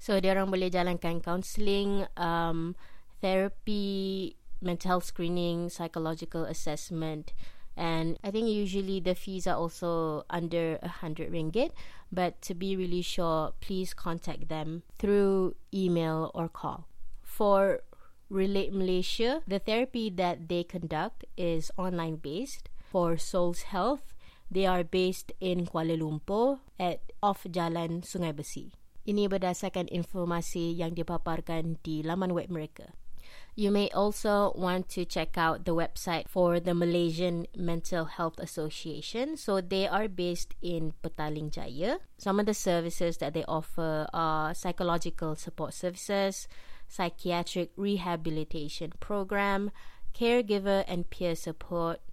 So 0.02 0.18
dia 0.18 0.34
orang 0.34 0.50
boleh 0.50 0.66
jalankan 0.66 1.22
counselling, 1.22 2.10
um, 2.18 2.74
therapy, 3.22 4.34
mental 4.58 4.98
screening, 4.98 5.70
psychological 5.70 6.42
assessment, 6.42 7.30
and 7.78 8.18
I 8.26 8.34
think 8.34 8.50
usually 8.50 8.98
the 8.98 9.14
fees 9.14 9.46
are 9.46 9.54
also 9.54 10.26
under 10.26 10.82
a 10.82 11.00
hundred 11.00 11.30
ringgit. 11.30 11.70
But 12.10 12.42
to 12.50 12.54
be 12.54 12.76
really 12.76 13.00
sure, 13.00 13.54
please 13.62 13.94
contact 13.94 14.50
them 14.50 14.82
through 14.98 15.54
email 15.72 16.30
or 16.34 16.50
call. 16.50 16.90
For 17.22 17.80
Relate 18.28 18.72
Malaysia, 18.72 19.40
the 19.48 19.58
therapy 19.58 20.10
that 20.10 20.48
they 20.48 20.64
conduct 20.64 21.24
is 21.36 21.70
online 21.78 22.16
based. 22.16 22.68
For 22.92 23.16
SOLS 23.16 23.72
Health, 23.72 24.11
They 24.52 24.68
are 24.68 24.84
based 24.84 25.32
in 25.40 25.64
Kuala 25.64 25.96
Lumpur 25.96 26.60
at 26.76 27.00
off 27.24 27.48
Jalan 27.48 28.04
Sungai 28.04 28.36
Besi. 28.36 28.76
Ini 29.08 29.24
berdasarkan 29.24 29.88
informasi 29.88 30.76
yang 30.76 30.92
dipaparkan 30.92 31.80
di 31.80 32.04
laman 32.04 32.36
web 32.36 32.52
mereka. 32.52 32.92
You 33.56 33.72
may 33.72 33.88
also 33.96 34.52
want 34.52 34.92
to 34.92 35.08
check 35.08 35.40
out 35.40 35.64
the 35.64 35.72
website 35.72 36.28
for 36.28 36.60
the 36.60 36.76
Malaysian 36.76 37.48
Mental 37.56 38.04
Health 38.04 38.36
Association. 38.36 39.40
So 39.40 39.64
they 39.64 39.88
are 39.88 40.04
based 40.04 40.52
in 40.60 40.92
Petaling 41.00 41.48
Jaya. 41.48 42.04
Some 42.20 42.36
of 42.36 42.44
the 42.44 42.52
services 42.52 43.24
that 43.24 43.32
they 43.32 43.48
offer 43.48 44.04
are 44.12 44.52
psychological 44.52 45.32
support 45.32 45.72
services, 45.72 46.44
psychiatric 46.92 47.72
rehabilitation 47.76 48.92
program, 49.00 49.72
caregiver 50.12 50.84
and 50.84 51.08
peer 51.08 51.32
support, 51.32 52.04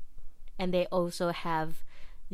and 0.55 0.71
they 0.71 0.87
also 0.87 1.35
have 1.35 1.83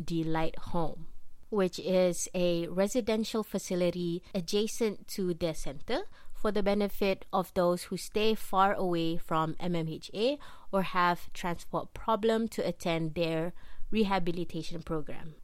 Delight 0.02 0.56
Home, 0.72 1.06
which 1.50 1.78
is 1.78 2.28
a 2.34 2.66
residential 2.68 3.42
facility 3.42 4.22
adjacent 4.34 5.08
to 5.08 5.34
their 5.34 5.54
center 5.54 6.02
for 6.34 6.52
the 6.52 6.62
benefit 6.62 7.24
of 7.32 7.52
those 7.54 7.84
who 7.84 7.96
stay 7.96 8.34
far 8.34 8.74
away 8.74 9.16
from 9.16 9.54
MMHA 9.54 10.38
or 10.70 10.82
have 10.82 11.32
transport 11.32 11.94
problem 11.94 12.46
to 12.48 12.66
attend 12.66 13.14
their 13.14 13.52
rehabilitation 13.90 14.82
program. 14.82 15.34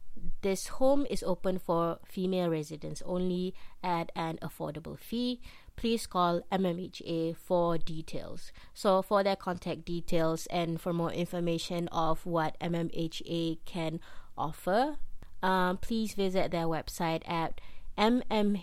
This 0.41 0.67
home 0.67 1.05
is 1.09 1.23
open 1.23 1.57
for 1.57 1.99
female 2.05 2.49
residents 2.49 3.01
only 3.05 3.53
at 3.83 4.11
an 4.15 4.37
affordable 4.41 4.97
fee. 4.97 5.41
Please 5.75 6.05
call 6.05 6.41
MMHA 6.51 7.35
for 7.35 7.77
details. 7.77 8.51
So, 8.73 9.01
for 9.01 9.23
their 9.23 9.35
contact 9.35 9.85
details 9.85 10.45
and 10.47 10.79
for 10.79 10.93
more 10.93 11.11
information 11.11 11.87
of 11.89 12.25
what 12.25 12.59
MMHA 12.59 13.59
can 13.65 13.99
offer, 14.37 14.97
um, 15.41 15.77
please 15.77 16.13
visit 16.13 16.51
their 16.51 16.65
website 16.65 17.27
at 17.27 17.59
mmha.org.my. 17.97 18.59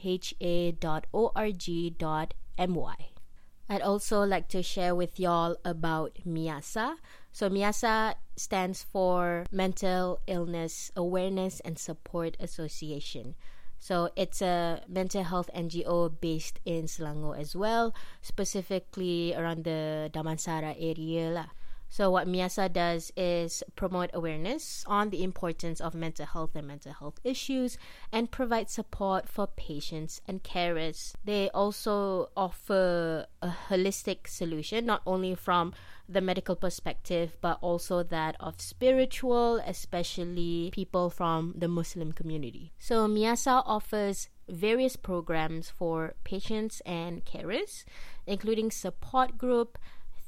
I'd 3.68 3.82
also 3.82 4.22
like 4.24 4.48
to 4.48 4.62
share 4.62 4.94
with 4.96 5.20
y'all 5.20 5.56
about 5.64 6.18
MIASA. 6.26 6.96
So, 7.30 7.48
MIASA 7.48 8.14
stands 8.36 8.82
for 8.82 9.46
Mental 9.52 10.20
Illness 10.26 10.90
Awareness 10.96 11.60
and 11.60 11.78
Support 11.78 12.36
Association. 12.40 13.36
So 13.80 14.10
it's 14.14 14.42
a 14.42 14.84
mental 14.86 15.24
health 15.24 15.48
NGO 15.56 16.12
based 16.20 16.60
in 16.66 16.84
Selangor 16.84 17.40
as 17.40 17.56
well, 17.56 17.94
specifically 18.20 19.32
around 19.34 19.64
the 19.64 20.10
Damansara 20.12 20.76
area. 20.76 21.32
Lah. 21.32 21.48
So 21.90 22.08
what 22.08 22.28
Miasa 22.28 22.72
does 22.72 23.10
is 23.16 23.64
promote 23.74 24.10
awareness 24.14 24.84
on 24.86 25.10
the 25.10 25.24
importance 25.24 25.80
of 25.80 25.92
mental 25.92 26.24
health 26.24 26.54
and 26.54 26.66
mental 26.66 26.92
health 26.92 27.18
issues 27.24 27.78
and 28.12 28.30
provide 28.30 28.70
support 28.70 29.28
for 29.28 29.48
patients 29.48 30.20
and 30.28 30.42
carers. 30.44 31.14
They 31.24 31.50
also 31.50 32.30
offer 32.36 33.26
a 33.42 33.52
holistic 33.68 34.28
solution 34.28 34.86
not 34.86 35.02
only 35.04 35.34
from 35.34 35.74
the 36.08 36.20
medical 36.20 36.54
perspective 36.54 37.36
but 37.40 37.58
also 37.60 38.04
that 38.04 38.36
of 38.38 38.60
spiritual, 38.60 39.60
especially 39.66 40.70
people 40.72 41.10
from 41.10 41.54
the 41.56 41.68
Muslim 41.68 42.12
community. 42.12 42.72
So 42.78 43.08
Miasa 43.08 43.64
offers 43.66 44.28
various 44.48 44.94
programs 44.94 45.70
for 45.70 46.14
patients 46.22 46.80
and 46.86 47.24
carers 47.24 47.84
including 48.26 48.70
support 48.70 49.36
group 49.36 49.76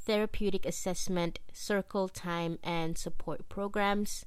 therapeutic 0.05 0.67
assessment, 0.67 1.39
circle 1.53 2.09
time, 2.09 2.59
and 2.63 2.99
support 2.99 3.49
programs, 3.49 4.25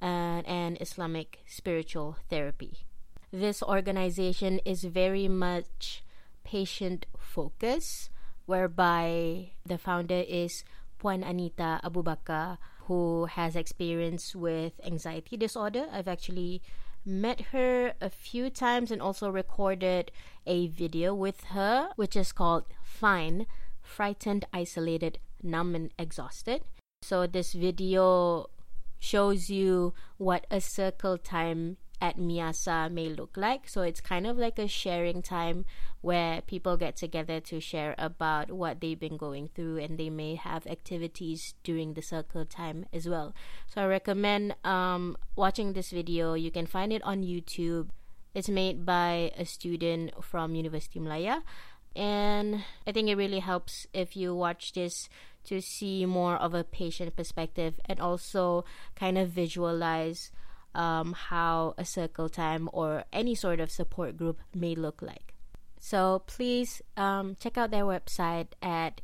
uh, 0.00 0.42
and 0.46 0.80
Islamic 0.80 1.40
spiritual 1.46 2.16
therapy. 2.30 2.86
This 3.32 3.62
organization 3.62 4.60
is 4.64 4.84
very 4.84 5.28
much 5.28 6.02
patient 6.44 7.06
focused, 7.18 8.10
whereby 8.46 9.50
the 9.66 9.76
founder 9.76 10.24
is 10.26 10.64
Puan 10.98 11.28
Anita 11.28 11.80
Abubakar, 11.84 12.58
who 12.86 13.26
has 13.26 13.54
experience 13.54 14.34
with 14.34 14.80
anxiety 14.84 15.36
disorder. 15.36 15.86
I've 15.92 16.08
actually 16.08 16.62
met 17.04 17.52
her 17.52 17.92
a 18.00 18.10
few 18.10 18.50
times 18.50 18.90
and 18.90 19.00
also 19.00 19.28
recorded 19.30 20.10
a 20.46 20.68
video 20.68 21.14
with 21.14 21.44
her, 21.52 21.90
which 21.96 22.16
is 22.16 22.32
called 22.32 22.64
Fine 22.82 23.46
frightened, 23.88 24.44
isolated, 24.52 25.18
numb, 25.42 25.74
and 25.74 25.90
exhausted. 25.98 26.62
So, 27.02 27.26
this 27.26 27.52
video 27.52 28.50
shows 29.00 29.48
you 29.48 29.94
what 30.18 30.46
a 30.50 30.60
circle 30.60 31.16
time 31.16 31.78
at 32.00 32.16
Miasa 32.16 32.90
may 32.92 33.08
look 33.08 33.36
like. 33.36 33.68
So, 33.68 33.82
it's 33.82 34.00
kind 34.00 34.26
of 34.26 34.36
like 34.36 34.58
a 34.58 34.68
sharing 34.68 35.22
time 35.22 35.64
where 36.00 36.42
people 36.42 36.76
get 36.76 36.96
together 36.96 37.40
to 37.40 37.60
share 37.60 37.94
about 37.98 38.52
what 38.52 38.80
they've 38.80 38.98
been 38.98 39.16
going 39.16 39.48
through, 39.54 39.78
and 39.78 39.98
they 39.98 40.10
may 40.10 40.34
have 40.34 40.66
activities 40.66 41.54
during 41.64 41.94
the 41.94 42.02
circle 42.02 42.44
time 42.44 42.86
as 42.92 43.08
well. 43.08 43.34
So, 43.66 43.82
I 43.82 43.86
recommend 43.86 44.54
um, 44.64 45.16
watching 45.34 45.72
this 45.72 45.90
video. 45.90 46.34
You 46.34 46.50
can 46.50 46.66
find 46.66 46.92
it 46.92 47.02
on 47.02 47.22
YouTube. 47.22 47.88
It's 48.34 48.48
made 48.48 48.84
by 48.84 49.32
a 49.36 49.44
student 49.44 50.12
from 50.22 50.54
University 50.54 51.00
Malaya 51.00 51.42
and 51.98 52.62
I 52.86 52.92
think 52.92 53.08
it 53.08 53.16
really 53.16 53.40
helps 53.40 53.88
if 53.92 54.16
you 54.16 54.32
watch 54.34 54.72
this 54.72 55.08
to 55.46 55.60
see 55.60 56.06
more 56.06 56.36
of 56.36 56.54
a 56.54 56.62
patient 56.62 57.16
perspective 57.16 57.80
and 57.86 57.98
also 58.00 58.64
kind 58.94 59.18
of 59.18 59.30
visualize 59.30 60.30
um, 60.76 61.12
how 61.12 61.74
a 61.76 61.84
circle 61.84 62.28
time 62.28 62.70
or 62.72 63.02
any 63.12 63.34
sort 63.34 63.58
of 63.58 63.70
support 63.70 64.16
group 64.16 64.38
may 64.54 64.76
look 64.76 65.02
like. 65.02 65.34
So 65.80 66.22
please 66.26 66.80
um, 66.96 67.36
check 67.40 67.58
out 67.58 67.72
their 67.72 67.84
website 67.84 68.48
at 68.62 69.00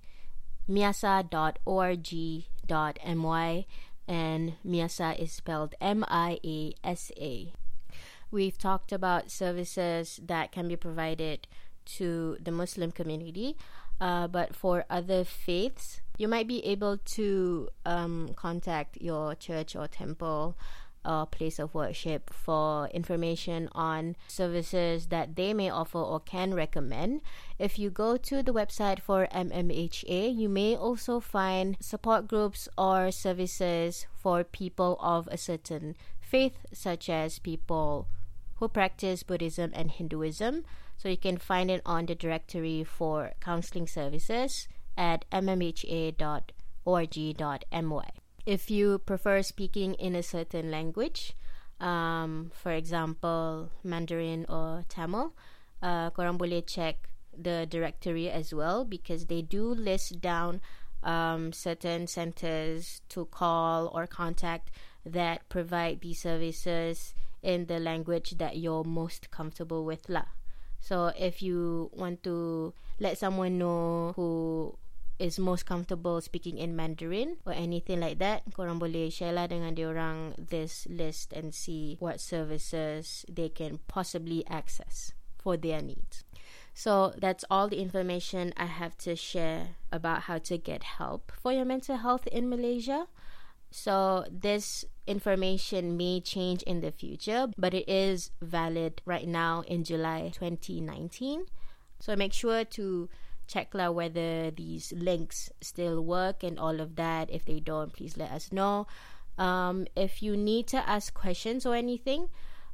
miasa.org.my 0.68 1.24
and 4.06 4.52
Miasa 4.64 5.18
is 5.18 5.32
spelled 5.32 5.74
M 5.80 6.04
I 6.06 6.38
A 6.44 6.74
S 6.84 7.10
A. 7.16 7.52
We've 8.30 8.58
talked 8.58 8.92
about 8.92 9.30
services 9.30 10.20
that 10.22 10.52
can 10.52 10.68
be 10.68 10.76
provided 10.76 11.48
to 11.84 12.36
the 12.42 12.50
Muslim 12.50 12.90
community, 12.90 13.56
uh, 14.00 14.26
but 14.28 14.54
for 14.54 14.84
other 14.90 15.24
faiths, 15.24 16.00
you 16.18 16.28
might 16.28 16.46
be 16.46 16.64
able 16.64 16.98
to 16.98 17.68
um, 17.84 18.30
contact 18.36 18.98
your 19.00 19.34
church 19.34 19.74
or 19.74 19.88
temple 19.88 20.56
or 21.04 21.26
place 21.26 21.58
of 21.58 21.74
worship 21.74 22.32
for 22.32 22.88
information 22.88 23.68
on 23.72 24.16
services 24.26 25.06
that 25.06 25.36
they 25.36 25.52
may 25.52 25.68
offer 25.68 25.98
or 25.98 26.18
can 26.20 26.54
recommend. 26.54 27.20
If 27.58 27.78
you 27.78 27.90
go 27.90 28.16
to 28.16 28.42
the 28.42 28.52
website 28.52 29.00
for 29.00 29.26
MMHA, 29.26 30.34
you 30.34 30.48
may 30.48 30.76
also 30.76 31.20
find 31.20 31.76
support 31.80 32.26
groups 32.26 32.68
or 32.78 33.10
services 33.10 34.06
for 34.14 34.44
people 34.44 34.96
of 35.00 35.28
a 35.30 35.36
certain 35.36 35.94
faith, 36.20 36.56
such 36.72 37.10
as 37.10 37.38
people 37.38 38.08
who 38.56 38.68
practice 38.68 39.22
Buddhism 39.22 39.72
and 39.74 39.90
Hinduism. 39.90 40.64
So 40.96 41.08
you 41.08 41.16
can 41.16 41.38
find 41.38 41.70
it 41.70 41.82
on 41.84 42.06
the 42.06 42.14
directory 42.14 42.84
for 42.84 43.32
counseling 43.40 43.86
services 43.86 44.68
at 44.96 45.24
mmha.org.my. 45.30 46.14
If 48.46 48.70
you 48.70 48.98
prefer 48.98 49.42
speaking 49.42 49.94
in 49.94 50.14
a 50.14 50.22
certain 50.22 50.70
language, 50.70 51.34
um, 51.80 52.52
for 52.54 52.72
example, 52.72 53.70
Mandarin 53.82 54.46
or 54.48 54.84
Tamil, 54.88 55.32
uh, 55.82 56.10
korang 56.10 56.38
boleh 56.38 56.64
check 56.66 57.08
the 57.36 57.66
directory 57.68 58.30
as 58.30 58.54
well 58.54 58.84
because 58.84 59.26
they 59.26 59.42
do 59.42 59.74
list 59.74 60.20
down 60.20 60.60
um, 61.02 61.52
certain 61.52 62.06
centers 62.06 63.00
to 63.08 63.26
call 63.26 63.90
or 63.92 64.06
contact 64.06 64.70
that 65.04 65.48
provide 65.48 66.00
these 66.00 66.20
services 66.20 67.14
in 67.42 67.66
the 67.66 67.78
language 67.78 68.38
that 68.38 68.56
you're 68.56 68.84
most 68.84 69.30
comfortable 69.30 69.84
with 69.84 70.08
lah. 70.08 70.24
So 70.84 71.16
if 71.16 71.40
you 71.40 71.88
want 71.96 72.20
to 72.28 72.76
let 73.00 73.16
someone 73.16 73.56
know 73.56 74.12
who 74.20 74.76
is 75.18 75.38
most 75.38 75.64
comfortable 75.64 76.20
speaking 76.20 76.58
in 76.58 76.76
Mandarin 76.76 77.40
or 77.46 77.56
anything 77.56 78.04
like 78.04 78.20
that, 78.20 78.44
korang 78.52 78.76
boleh 78.76 79.08
share 79.08 79.32
lah 79.32 79.48
dengan 79.48 79.72
diorang 79.72 80.36
this 80.36 80.84
list 80.92 81.32
and 81.32 81.56
see 81.56 81.96
what 82.04 82.20
services 82.20 83.24
they 83.32 83.48
can 83.48 83.80
possibly 83.88 84.44
access 84.44 85.16
for 85.40 85.56
their 85.56 85.80
needs. 85.80 86.20
So 86.76 87.16
that's 87.16 87.48
all 87.48 87.72
the 87.72 87.80
information 87.80 88.52
I 88.60 88.68
have 88.68 89.00
to 89.08 89.16
share 89.16 89.80
about 89.88 90.28
how 90.28 90.36
to 90.52 90.60
get 90.60 91.00
help 91.00 91.32
for 91.32 91.48
your 91.48 91.64
mental 91.64 91.96
health 91.96 92.28
in 92.28 92.52
Malaysia. 92.52 93.08
So 93.72 94.28
this 94.28 94.84
information 95.06 95.96
may 95.96 96.20
change 96.20 96.62
in 96.62 96.80
the 96.80 96.90
future, 96.90 97.48
but 97.56 97.74
it 97.74 97.88
is 97.88 98.30
valid 98.40 99.02
right 99.04 99.28
now 99.28 99.62
in 99.66 99.84
July 99.84 100.30
2019. 100.32 101.46
So 102.00 102.16
make 102.16 102.32
sure 102.32 102.64
to 102.64 103.08
check 103.46 103.74
whether 103.74 104.50
these 104.50 104.92
links 104.96 105.50
still 105.60 106.02
work 106.02 106.42
and 106.42 106.58
all 106.58 106.80
of 106.80 106.96
that. 106.96 107.30
If 107.30 107.44
they 107.44 107.60
don't, 107.60 107.92
please 107.92 108.16
let 108.16 108.30
us 108.30 108.52
know. 108.52 108.86
Um, 109.36 109.86
if 109.96 110.22
you 110.22 110.36
need 110.36 110.66
to 110.68 110.88
ask 110.88 111.12
questions 111.12 111.66
or 111.66 111.74
anything, 111.74 112.28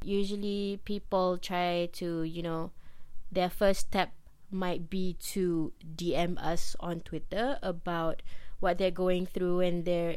usually 0.05 0.81
people 0.85 1.39
try 1.39 1.89
to, 1.95 2.23
you 2.23 2.43
know, 2.43 2.71
their 3.33 3.51
first 3.51 3.81
step 3.81 4.13
might 4.51 4.91
be 4.91 5.15
to 5.21 5.73
DM 5.97 6.37
us 6.39 6.77
on 6.81 7.01
Twitter 7.01 7.59
about 7.63 8.23
what 8.61 8.77
they're 8.79 8.91
going 8.91 9.27
through 9.27 9.61
and 9.61 9.85
they're 9.85 10.17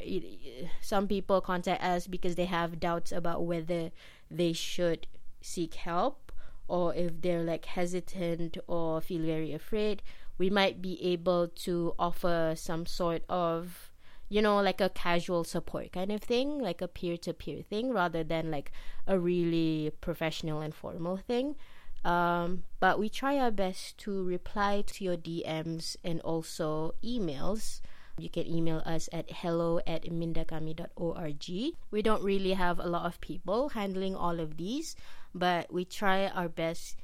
some 0.81 1.07
people 1.07 1.41
contact 1.41 1.83
us 1.83 2.07
because 2.07 2.35
they 2.35 2.45
have 2.45 2.79
doubts 2.79 3.11
about 3.11 3.45
whether 3.45 3.89
they 4.29 4.53
should 4.53 5.07
seek 5.41 5.73
help 5.75 6.31
or 6.67 6.93
if 6.95 7.21
they're 7.21 7.43
like 7.43 7.65
hesitant 7.65 8.57
or 8.67 9.01
feel 9.01 9.21
very 9.23 9.53
afraid. 9.53 10.01
We 10.37 10.49
might 10.49 10.81
be 10.81 11.01
able 11.03 11.47
to 11.47 11.93
offer 11.97 12.53
some 12.57 12.85
sort 12.85 13.23
of 13.29 13.89
you 14.29 14.41
know 14.41 14.57
like 14.61 14.81
a 14.81 14.89
casual 14.89 15.43
support 15.43 15.91
kind 15.91 16.11
of 16.11 16.21
thing 16.21 16.57
like 16.57 16.81
a 16.81 16.87
peer-to-peer 16.87 17.61
thing 17.61 17.91
rather 17.91 18.23
than 18.23 18.49
like 18.49 18.71
a 19.05 19.19
really 19.19 19.91
professional 20.01 20.61
and 20.61 20.75
formal 20.75 21.17
thing. 21.17 21.55
Um, 22.03 22.63
but 22.81 22.99
we 22.99 23.07
try 23.07 23.37
our 23.37 23.51
best 23.51 23.97
to 23.99 24.23
reply 24.23 24.83
to 24.87 25.03
your 25.05 25.15
DMs 25.15 25.95
and 26.03 26.19
also 26.21 26.95
emails 27.01 27.79
you 28.17 28.29
can 28.29 28.47
email 28.47 28.81
us 28.85 29.09
at 29.11 29.29
hello 29.31 29.79
at 29.87 30.03
mindakami.org. 30.03 31.49
We 31.91 32.01
don't 32.01 32.23
really 32.23 32.53
have 32.53 32.79
a 32.79 32.87
lot 32.87 33.05
of 33.05 33.21
people 33.21 33.69
handling 33.69 34.15
all 34.15 34.39
of 34.39 34.57
these, 34.57 34.95
but 35.33 35.73
we 35.73 35.85
try 35.85 36.27
our 36.27 36.49
best 36.49 36.97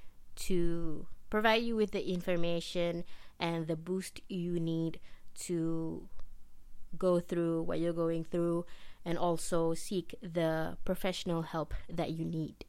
to 0.47 1.07
provide 1.29 1.63
you 1.63 1.75
with 1.75 1.91
the 1.91 2.07
information 2.09 3.03
and 3.39 3.67
the 3.67 3.75
boost 3.75 4.21
you 4.29 4.59
need 4.59 4.99
to 5.45 6.07
go 6.97 7.19
through 7.19 7.63
what 7.63 7.79
you're 7.79 7.93
going 7.93 8.23
through 8.23 8.65
and 9.05 9.17
also 9.17 9.73
seek 9.73 10.15
the 10.21 10.77
professional 10.85 11.41
help 11.43 11.73
that 11.89 12.11
you 12.11 12.25
need. 12.25 12.65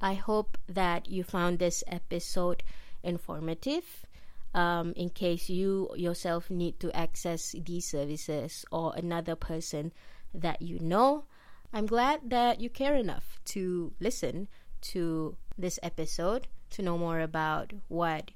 I 0.00 0.14
hope 0.14 0.58
that 0.68 1.08
you 1.08 1.24
found 1.24 1.58
this 1.58 1.84
episode 1.86 2.62
informative 3.02 4.04
um, 4.54 4.92
in 4.96 5.10
case 5.10 5.50
you 5.50 5.90
yourself 5.96 6.48
need 6.48 6.78
to 6.80 6.94
access 6.96 7.54
these 7.66 7.86
services 7.86 8.64
or 8.70 8.94
another 8.96 9.34
person 9.34 9.92
that 10.32 10.62
you 10.62 10.78
know. 10.78 11.24
I'm 11.72 11.86
glad 11.86 12.30
that 12.30 12.60
you 12.60 12.70
care 12.70 12.94
enough 12.94 13.40
to 13.46 13.92
listen 13.98 14.48
to 14.92 15.36
this 15.58 15.78
episode 15.82 16.46
to 16.70 16.82
know 16.82 16.96
more 16.96 17.20
about 17.20 17.72
what 17.88 18.30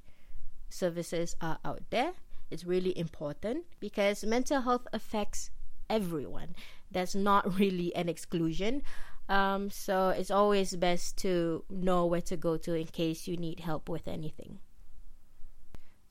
services 0.68 1.36
are 1.40 1.58
out 1.64 1.82
there. 1.90 2.12
It's 2.50 2.64
really 2.64 2.96
important 2.98 3.66
because 3.78 4.24
mental 4.24 4.62
health 4.62 4.86
affects 4.92 5.50
everyone. 5.88 6.56
That's 6.90 7.14
not 7.14 7.58
really 7.58 7.94
an 7.94 8.08
exclusion. 8.08 8.82
Um, 9.28 9.70
so 9.70 10.08
it's 10.08 10.30
always 10.30 10.74
best 10.74 11.18
to 11.18 11.64
know 11.68 12.06
where 12.06 12.22
to 12.22 12.36
go 12.36 12.56
to 12.56 12.74
in 12.74 12.86
case 12.86 13.28
you 13.28 13.36
need 13.36 13.60
help 13.60 13.88
with 13.88 14.08
anything. 14.08 14.58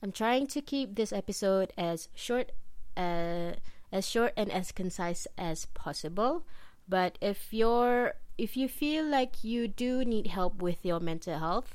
I'm 0.02 0.12
trying 0.12 0.46
to 0.48 0.60
keep 0.60 0.94
this 0.94 1.12
episode 1.12 1.72
as 1.76 2.08
short 2.14 2.52
uh, 2.96 3.52
as 3.92 4.08
short 4.08 4.32
and 4.36 4.50
as 4.50 4.72
concise 4.72 5.26
as 5.36 5.66
possible. 5.66 6.44
But 6.88 7.18
if 7.20 7.52
you're 7.52 8.14
if 8.36 8.56
you 8.56 8.68
feel 8.68 9.04
like 9.04 9.42
you 9.42 9.66
do 9.66 10.04
need 10.04 10.28
help 10.28 10.62
with 10.62 10.84
your 10.84 11.00
mental 11.00 11.38
health, 11.38 11.74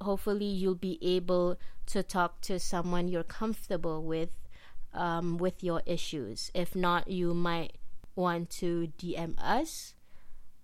hopefully 0.00 0.46
you'll 0.46 0.76
be 0.76 0.98
able 1.02 1.58
to 1.86 2.02
talk 2.02 2.40
to 2.42 2.58
someone 2.58 3.08
you're 3.08 3.24
comfortable 3.24 4.02
with 4.02 4.30
um, 4.92 5.38
with 5.38 5.64
your 5.64 5.82
issues. 5.84 6.50
If 6.54 6.76
not, 6.76 7.10
you 7.10 7.34
might 7.34 7.78
want 8.14 8.50
to 8.62 8.92
DM 8.98 9.34
us. 9.40 9.94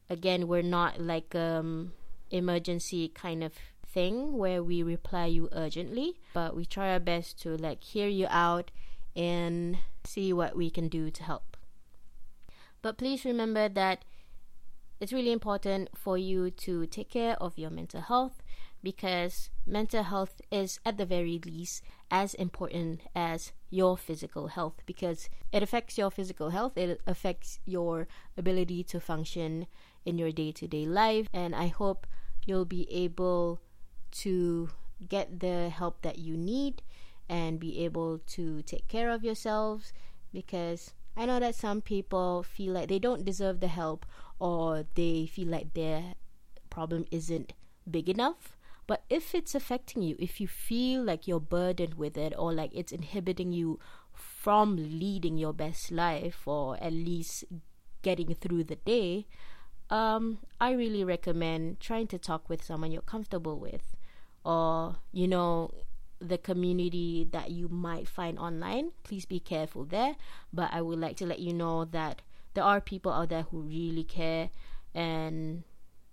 Again, 0.08 0.46
we're 0.46 0.62
not 0.62 1.00
like 1.00 1.34
um 1.34 1.92
emergency 2.30 3.08
kind 3.08 3.42
of 3.42 3.52
thing 3.92 4.38
where 4.38 4.62
we 4.62 4.82
reply 4.82 5.26
you 5.26 5.48
urgently, 5.52 6.18
but 6.32 6.54
we 6.56 6.64
try 6.64 6.92
our 6.92 7.00
best 7.00 7.40
to 7.42 7.56
like 7.56 7.82
hear 7.82 8.08
you 8.08 8.26
out 8.30 8.70
and 9.16 9.78
see 10.04 10.32
what 10.32 10.56
we 10.56 10.70
can 10.70 10.88
do 10.88 11.10
to 11.10 11.22
help. 11.22 11.56
But 12.82 12.96
please 12.96 13.24
remember 13.24 13.68
that 13.68 14.04
it's 15.00 15.12
really 15.12 15.32
important 15.32 15.88
for 15.94 16.18
you 16.18 16.50
to 16.50 16.86
take 16.86 17.10
care 17.10 17.36
of 17.40 17.58
your 17.58 17.70
mental 17.70 18.02
health 18.02 18.42
because 18.82 19.50
mental 19.66 20.02
health 20.02 20.40
is 20.50 20.80
at 20.84 20.96
the 20.96 21.06
very 21.06 21.40
least 21.44 21.82
as 22.10 22.34
important 22.34 23.00
as 23.14 23.52
your 23.70 23.96
physical 23.96 24.48
health 24.48 24.82
because 24.86 25.28
it 25.52 25.62
affects 25.62 25.98
your 25.98 26.10
physical 26.10 26.50
health 26.50 26.76
it 26.76 27.00
affects 27.06 27.60
your 27.66 28.08
ability 28.36 28.82
to 28.82 28.98
function 28.98 29.66
in 30.04 30.18
your 30.18 30.32
day-to-day 30.32 30.86
life 30.86 31.28
and 31.32 31.54
i 31.54 31.66
hope 31.66 32.06
you'll 32.46 32.64
be 32.64 32.90
able 32.90 33.60
to 34.10 34.70
get 35.08 35.40
the 35.40 35.70
help 35.70 36.02
that 36.02 36.18
you 36.18 36.36
need 36.36 36.82
and 37.28 37.60
be 37.60 37.84
able 37.84 38.18
to 38.26 38.62
take 38.62 38.88
care 38.88 39.10
of 39.10 39.24
yourselves 39.24 39.92
because 40.32 40.92
I 41.16 41.26
know 41.26 41.40
that 41.40 41.54
some 41.54 41.80
people 41.80 42.42
feel 42.42 42.74
like 42.74 42.88
they 42.88 42.98
don't 42.98 43.24
deserve 43.24 43.60
the 43.60 43.68
help 43.68 44.06
or 44.38 44.84
they 44.94 45.26
feel 45.26 45.48
like 45.48 45.74
their 45.74 46.14
problem 46.70 47.04
isn't 47.10 47.52
big 47.88 48.08
enough. 48.08 48.56
But 48.86 49.04
if 49.08 49.34
it's 49.34 49.54
affecting 49.54 50.02
you, 50.02 50.16
if 50.18 50.40
you 50.40 50.48
feel 50.48 51.02
like 51.04 51.28
you're 51.28 51.40
burdened 51.40 51.94
with 51.94 52.16
it 52.16 52.34
or 52.36 52.52
like 52.52 52.70
it's 52.74 52.90
inhibiting 52.90 53.52
you 53.52 53.78
from 54.12 54.76
leading 54.76 55.36
your 55.38 55.52
best 55.52 55.92
life 55.92 56.46
or 56.46 56.76
at 56.82 56.92
least 56.92 57.44
getting 58.02 58.34
through 58.34 58.64
the 58.64 58.76
day, 58.76 59.26
um, 59.90 60.38
I 60.60 60.72
really 60.72 61.04
recommend 61.04 61.78
trying 61.80 62.06
to 62.08 62.18
talk 62.18 62.48
with 62.48 62.64
someone 62.64 62.90
you're 62.90 63.02
comfortable 63.02 63.58
with 63.58 63.96
or, 64.44 64.96
you 65.12 65.28
know, 65.28 65.70
the 66.20 66.38
community 66.38 67.26
that 67.32 67.50
you 67.50 67.68
might 67.68 68.06
find 68.06 68.38
online. 68.38 68.92
Please 69.02 69.24
be 69.24 69.40
careful 69.40 69.84
there. 69.84 70.16
But 70.52 70.70
I 70.72 70.82
would 70.82 70.98
like 70.98 71.16
to 71.18 71.26
let 71.26 71.38
you 71.38 71.52
know 71.52 71.84
that 71.86 72.22
there 72.54 72.64
are 72.64 72.80
people 72.80 73.12
out 73.12 73.30
there 73.30 73.42
who 73.42 73.60
really 73.60 74.04
care 74.04 74.50
and 74.94 75.64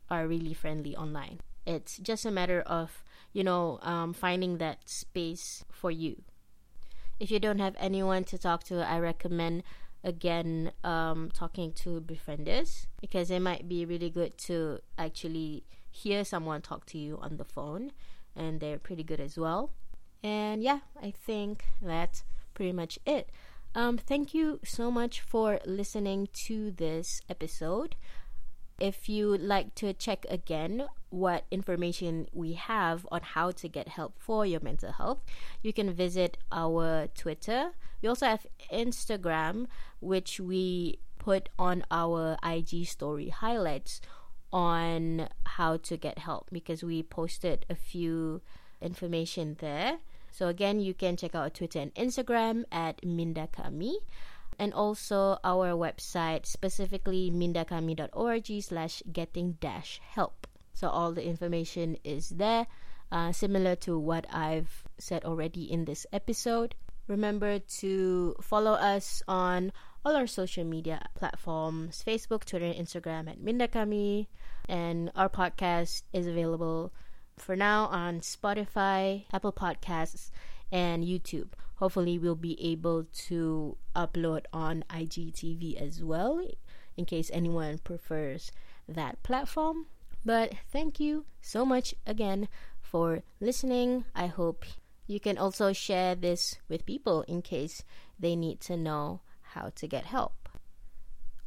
are 0.10 0.28
really 0.28 0.54
friendly 0.54 0.96
online. 0.96 1.42
It's 1.66 1.98
just 1.98 2.26
a 2.26 2.32
matter 2.32 2.62
of, 2.62 3.04
you 3.34 3.44
know, 3.44 3.80
um, 3.82 4.14
finding 4.14 4.58
that 4.60 4.88
space 4.88 5.66
for 5.70 5.92
you. 5.92 6.24
If 7.20 7.32
you 7.32 7.40
don't 7.40 7.60
have 7.60 7.76
anyone 7.80 8.24
to 8.26 8.38
talk 8.38 8.64
to, 8.66 8.88
I 8.88 9.00
recommend 9.00 9.64
again 10.04 10.72
um, 10.84 11.32
talking 11.34 11.74
to 11.74 12.00
befrienders 12.00 12.86
because 13.02 13.30
it 13.32 13.42
might 13.42 13.68
be 13.68 13.84
really 13.86 14.10
good 14.10 14.38
to 14.38 14.80
actually 14.98 15.66
hear 15.90 16.24
someone 16.24 16.62
talk 16.62 16.86
to 16.86 16.98
you 16.98 17.18
on 17.22 17.38
the 17.38 17.44
phone 17.44 17.92
and 18.38 18.60
they're 18.60 18.78
pretty 18.80 19.04
good 19.04 19.20
as 19.20 19.38
well. 19.38 19.72
And 20.24 20.64
yeah, 20.64 20.80
I 21.02 21.12
think 21.12 21.66
that's 21.82 22.24
pretty 22.54 22.72
much 22.72 23.00
it. 23.06 23.30
Um, 23.76 23.98
thank 23.98 24.34
you 24.34 24.60
so 24.64 24.90
much 24.90 25.22
for 25.22 25.60
listening 25.66 26.30
to 26.48 26.72
this 26.72 27.22
episode. 27.30 27.96
If 28.80 29.10
you'd 29.10 29.42
like 29.42 29.74
to 29.76 29.94
check 29.94 30.26
again 30.30 30.88
what 31.10 31.46
information 31.50 32.28
we 32.32 32.54
have 32.54 33.08
on 33.12 33.22
how 33.22 33.52
to 33.52 33.68
get 33.68 33.88
help 33.88 34.14
for 34.20 34.46
your 34.46 34.60
mental 34.60 34.92
health, 34.92 35.24
you 35.62 35.74
can 35.74 35.94
visit 35.94 36.38
our 36.52 37.08
Twitter. 37.16 37.72
We 38.02 38.10
also 38.10 38.28
have 38.28 38.46
Instagram, 38.72 39.66
which 40.00 40.40
we 40.40 41.00
put 41.18 41.50
on 41.60 41.84
our 41.92 42.38
IG 42.44 42.88
story 42.88 43.30
highlights 43.30 44.00
on 44.52 45.28
how 45.46 45.78
to 45.78 45.98
get 45.98 46.18
help 46.18 46.50
because 46.52 46.84
we 46.84 47.04
posted 47.04 47.66
a 47.70 47.76
few 47.76 48.42
information 48.82 49.58
there. 49.60 49.98
So 50.32 50.48
again, 50.48 50.80
you 50.80 50.94
can 50.94 51.18
check 51.18 51.36
out 51.36 51.56
Twitter 51.56 51.80
and 51.80 51.94
Instagram 51.96 52.64
at 52.72 53.02
Mindakami 53.02 53.96
and 54.60 54.74
also 54.74 55.38
our 55.44 55.72
website, 55.74 56.46
specifically 56.46 57.32
mindakami.org 57.32 58.62
slash 58.62 59.04
getting 59.12 59.54
dash 59.60 60.02
help. 60.04 60.48
So 60.74 60.90
all 60.90 61.12
the 61.12 61.26
information 61.26 61.98
is 62.04 62.30
there, 62.30 62.68
uh, 63.12 63.32
similar 63.32 63.76
to 63.88 63.98
what 63.98 64.26
I've 64.32 64.84
said 64.98 65.26
already 65.26 65.72
in 65.72 65.86
this 65.86 66.06
episode. 66.14 66.76
Remember 67.08 67.60
to 67.82 68.36
follow 68.42 68.74
us 68.74 69.24
on 69.28 69.72
all 70.08 70.16
our 70.16 70.26
social 70.26 70.64
media 70.64 71.10
platforms 71.16 72.02
Facebook, 72.08 72.46
Twitter, 72.46 72.72
Instagram 72.72 73.30
at 73.30 73.42
Mindakami. 73.42 74.28
And 74.70 75.12
our 75.18 75.28
podcast 75.28 76.04
is 76.14 76.28
available 76.28 76.94
for 77.38 77.58
now 77.58 77.88
on 77.88 78.22
Spotify, 78.22 79.26
Apple 79.34 79.52
Podcasts, 79.52 80.32
and 80.72 81.04
YouTube. 81.04 81.50
Hopefully, 81.76 82.18
we'll 82.18 82.36
be 82.36 82.58
able 82.72 83.04
to 83.28 83.76
upload 83.98 84.46
on 84.54 84.86
IGTV 84.90 85.76
as 85.76 86.02
well 86.02 86.42
in 86.96 87.04
case 87.04 87.30
anyone 87.34 87.78
prefers 87.78 88.54
that 88.88 89.22
platform. 89.24 89.88
But 90.24 90.54
thank 90.72 91.02
you 91.02 91.26
so 91.42 91.66
much 91.66 91.94
again 92.06 92.48
for 92.80 93.24
listening. 93.42 94.06
I 94.16 94.28
hope 94.28 94.64
you 95.06 95.20
can 95.20 95.38
also 95.38 95.74
share 95.74 96.16
this 96.16 96.56
with 96.70 96.86
people 96.86 97.24
in 97.24 97.42
case 97.42 97.84
they 98.18 98.38
need 98.38 98.62
to 98.62 98.78
know 98.78 99.20
how 99.54 99.72
to 99.76 99.88
get 99.88 100.06
help. 100.06 100.50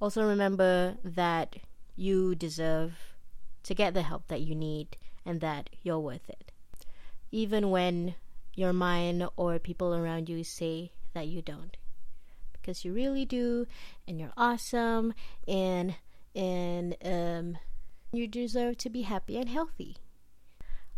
Also, 0.00 0.26
remember 0.26 0.96
that 1.04 1.56
you 1.96 2.34
deserve 2.34 2.94
to 3.62 3.74
get 3.74 3.94
the 3.94 4.02
help 4.02 4.28
that 4.28 4.40
you 4.40 4.54
need 4.54 4.96
and 5.26 5.40
that 5.40 5.70
you're 5.82 5.98
worth 5.98 6.28
it. 6.28 6.52
Even 7.30 7.70
when 7.70 8.14
your 8.54 8.72
mind 8.72 9.28
or 9.36 9.58
people 9.58 9.94
around 9.94 10.28
you 10.28 10.42
say 10.42 10.92
that 11.14 11.28
you 11.28 11.42
don't. 11.42 11.76
Because 12.52 12.84
you 12.84 12.92
really 12.92 13.24
do, 13.24 13.66
and 14.06 14.20
you're 14.20 14.32
awesome, 14.36 15.14
and 15.48 15.94
and 16.34 16.96
um, 17.04 17.58
you 18.12 18.26
deserve 18.26 18.76
to 18.78 18.90
be 18.90 19.02
happy 19.02 19.38
and 19.38 19.48
healthy. 19.48 19.96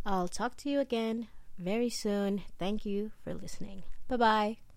I'll 0.04 0.28
talk 0.28 0.56
to 0.58 0.70
you 0.70 0.80
again 0.80 1.28
very 1.58 1.88
soon. 1.88 2.42
Thank 2.58 2.84
you 2.84 3.12
for 3.22 3.32
listening. 3.32 3.84
Bye 4.08 4.16
bye. 4.16 4.71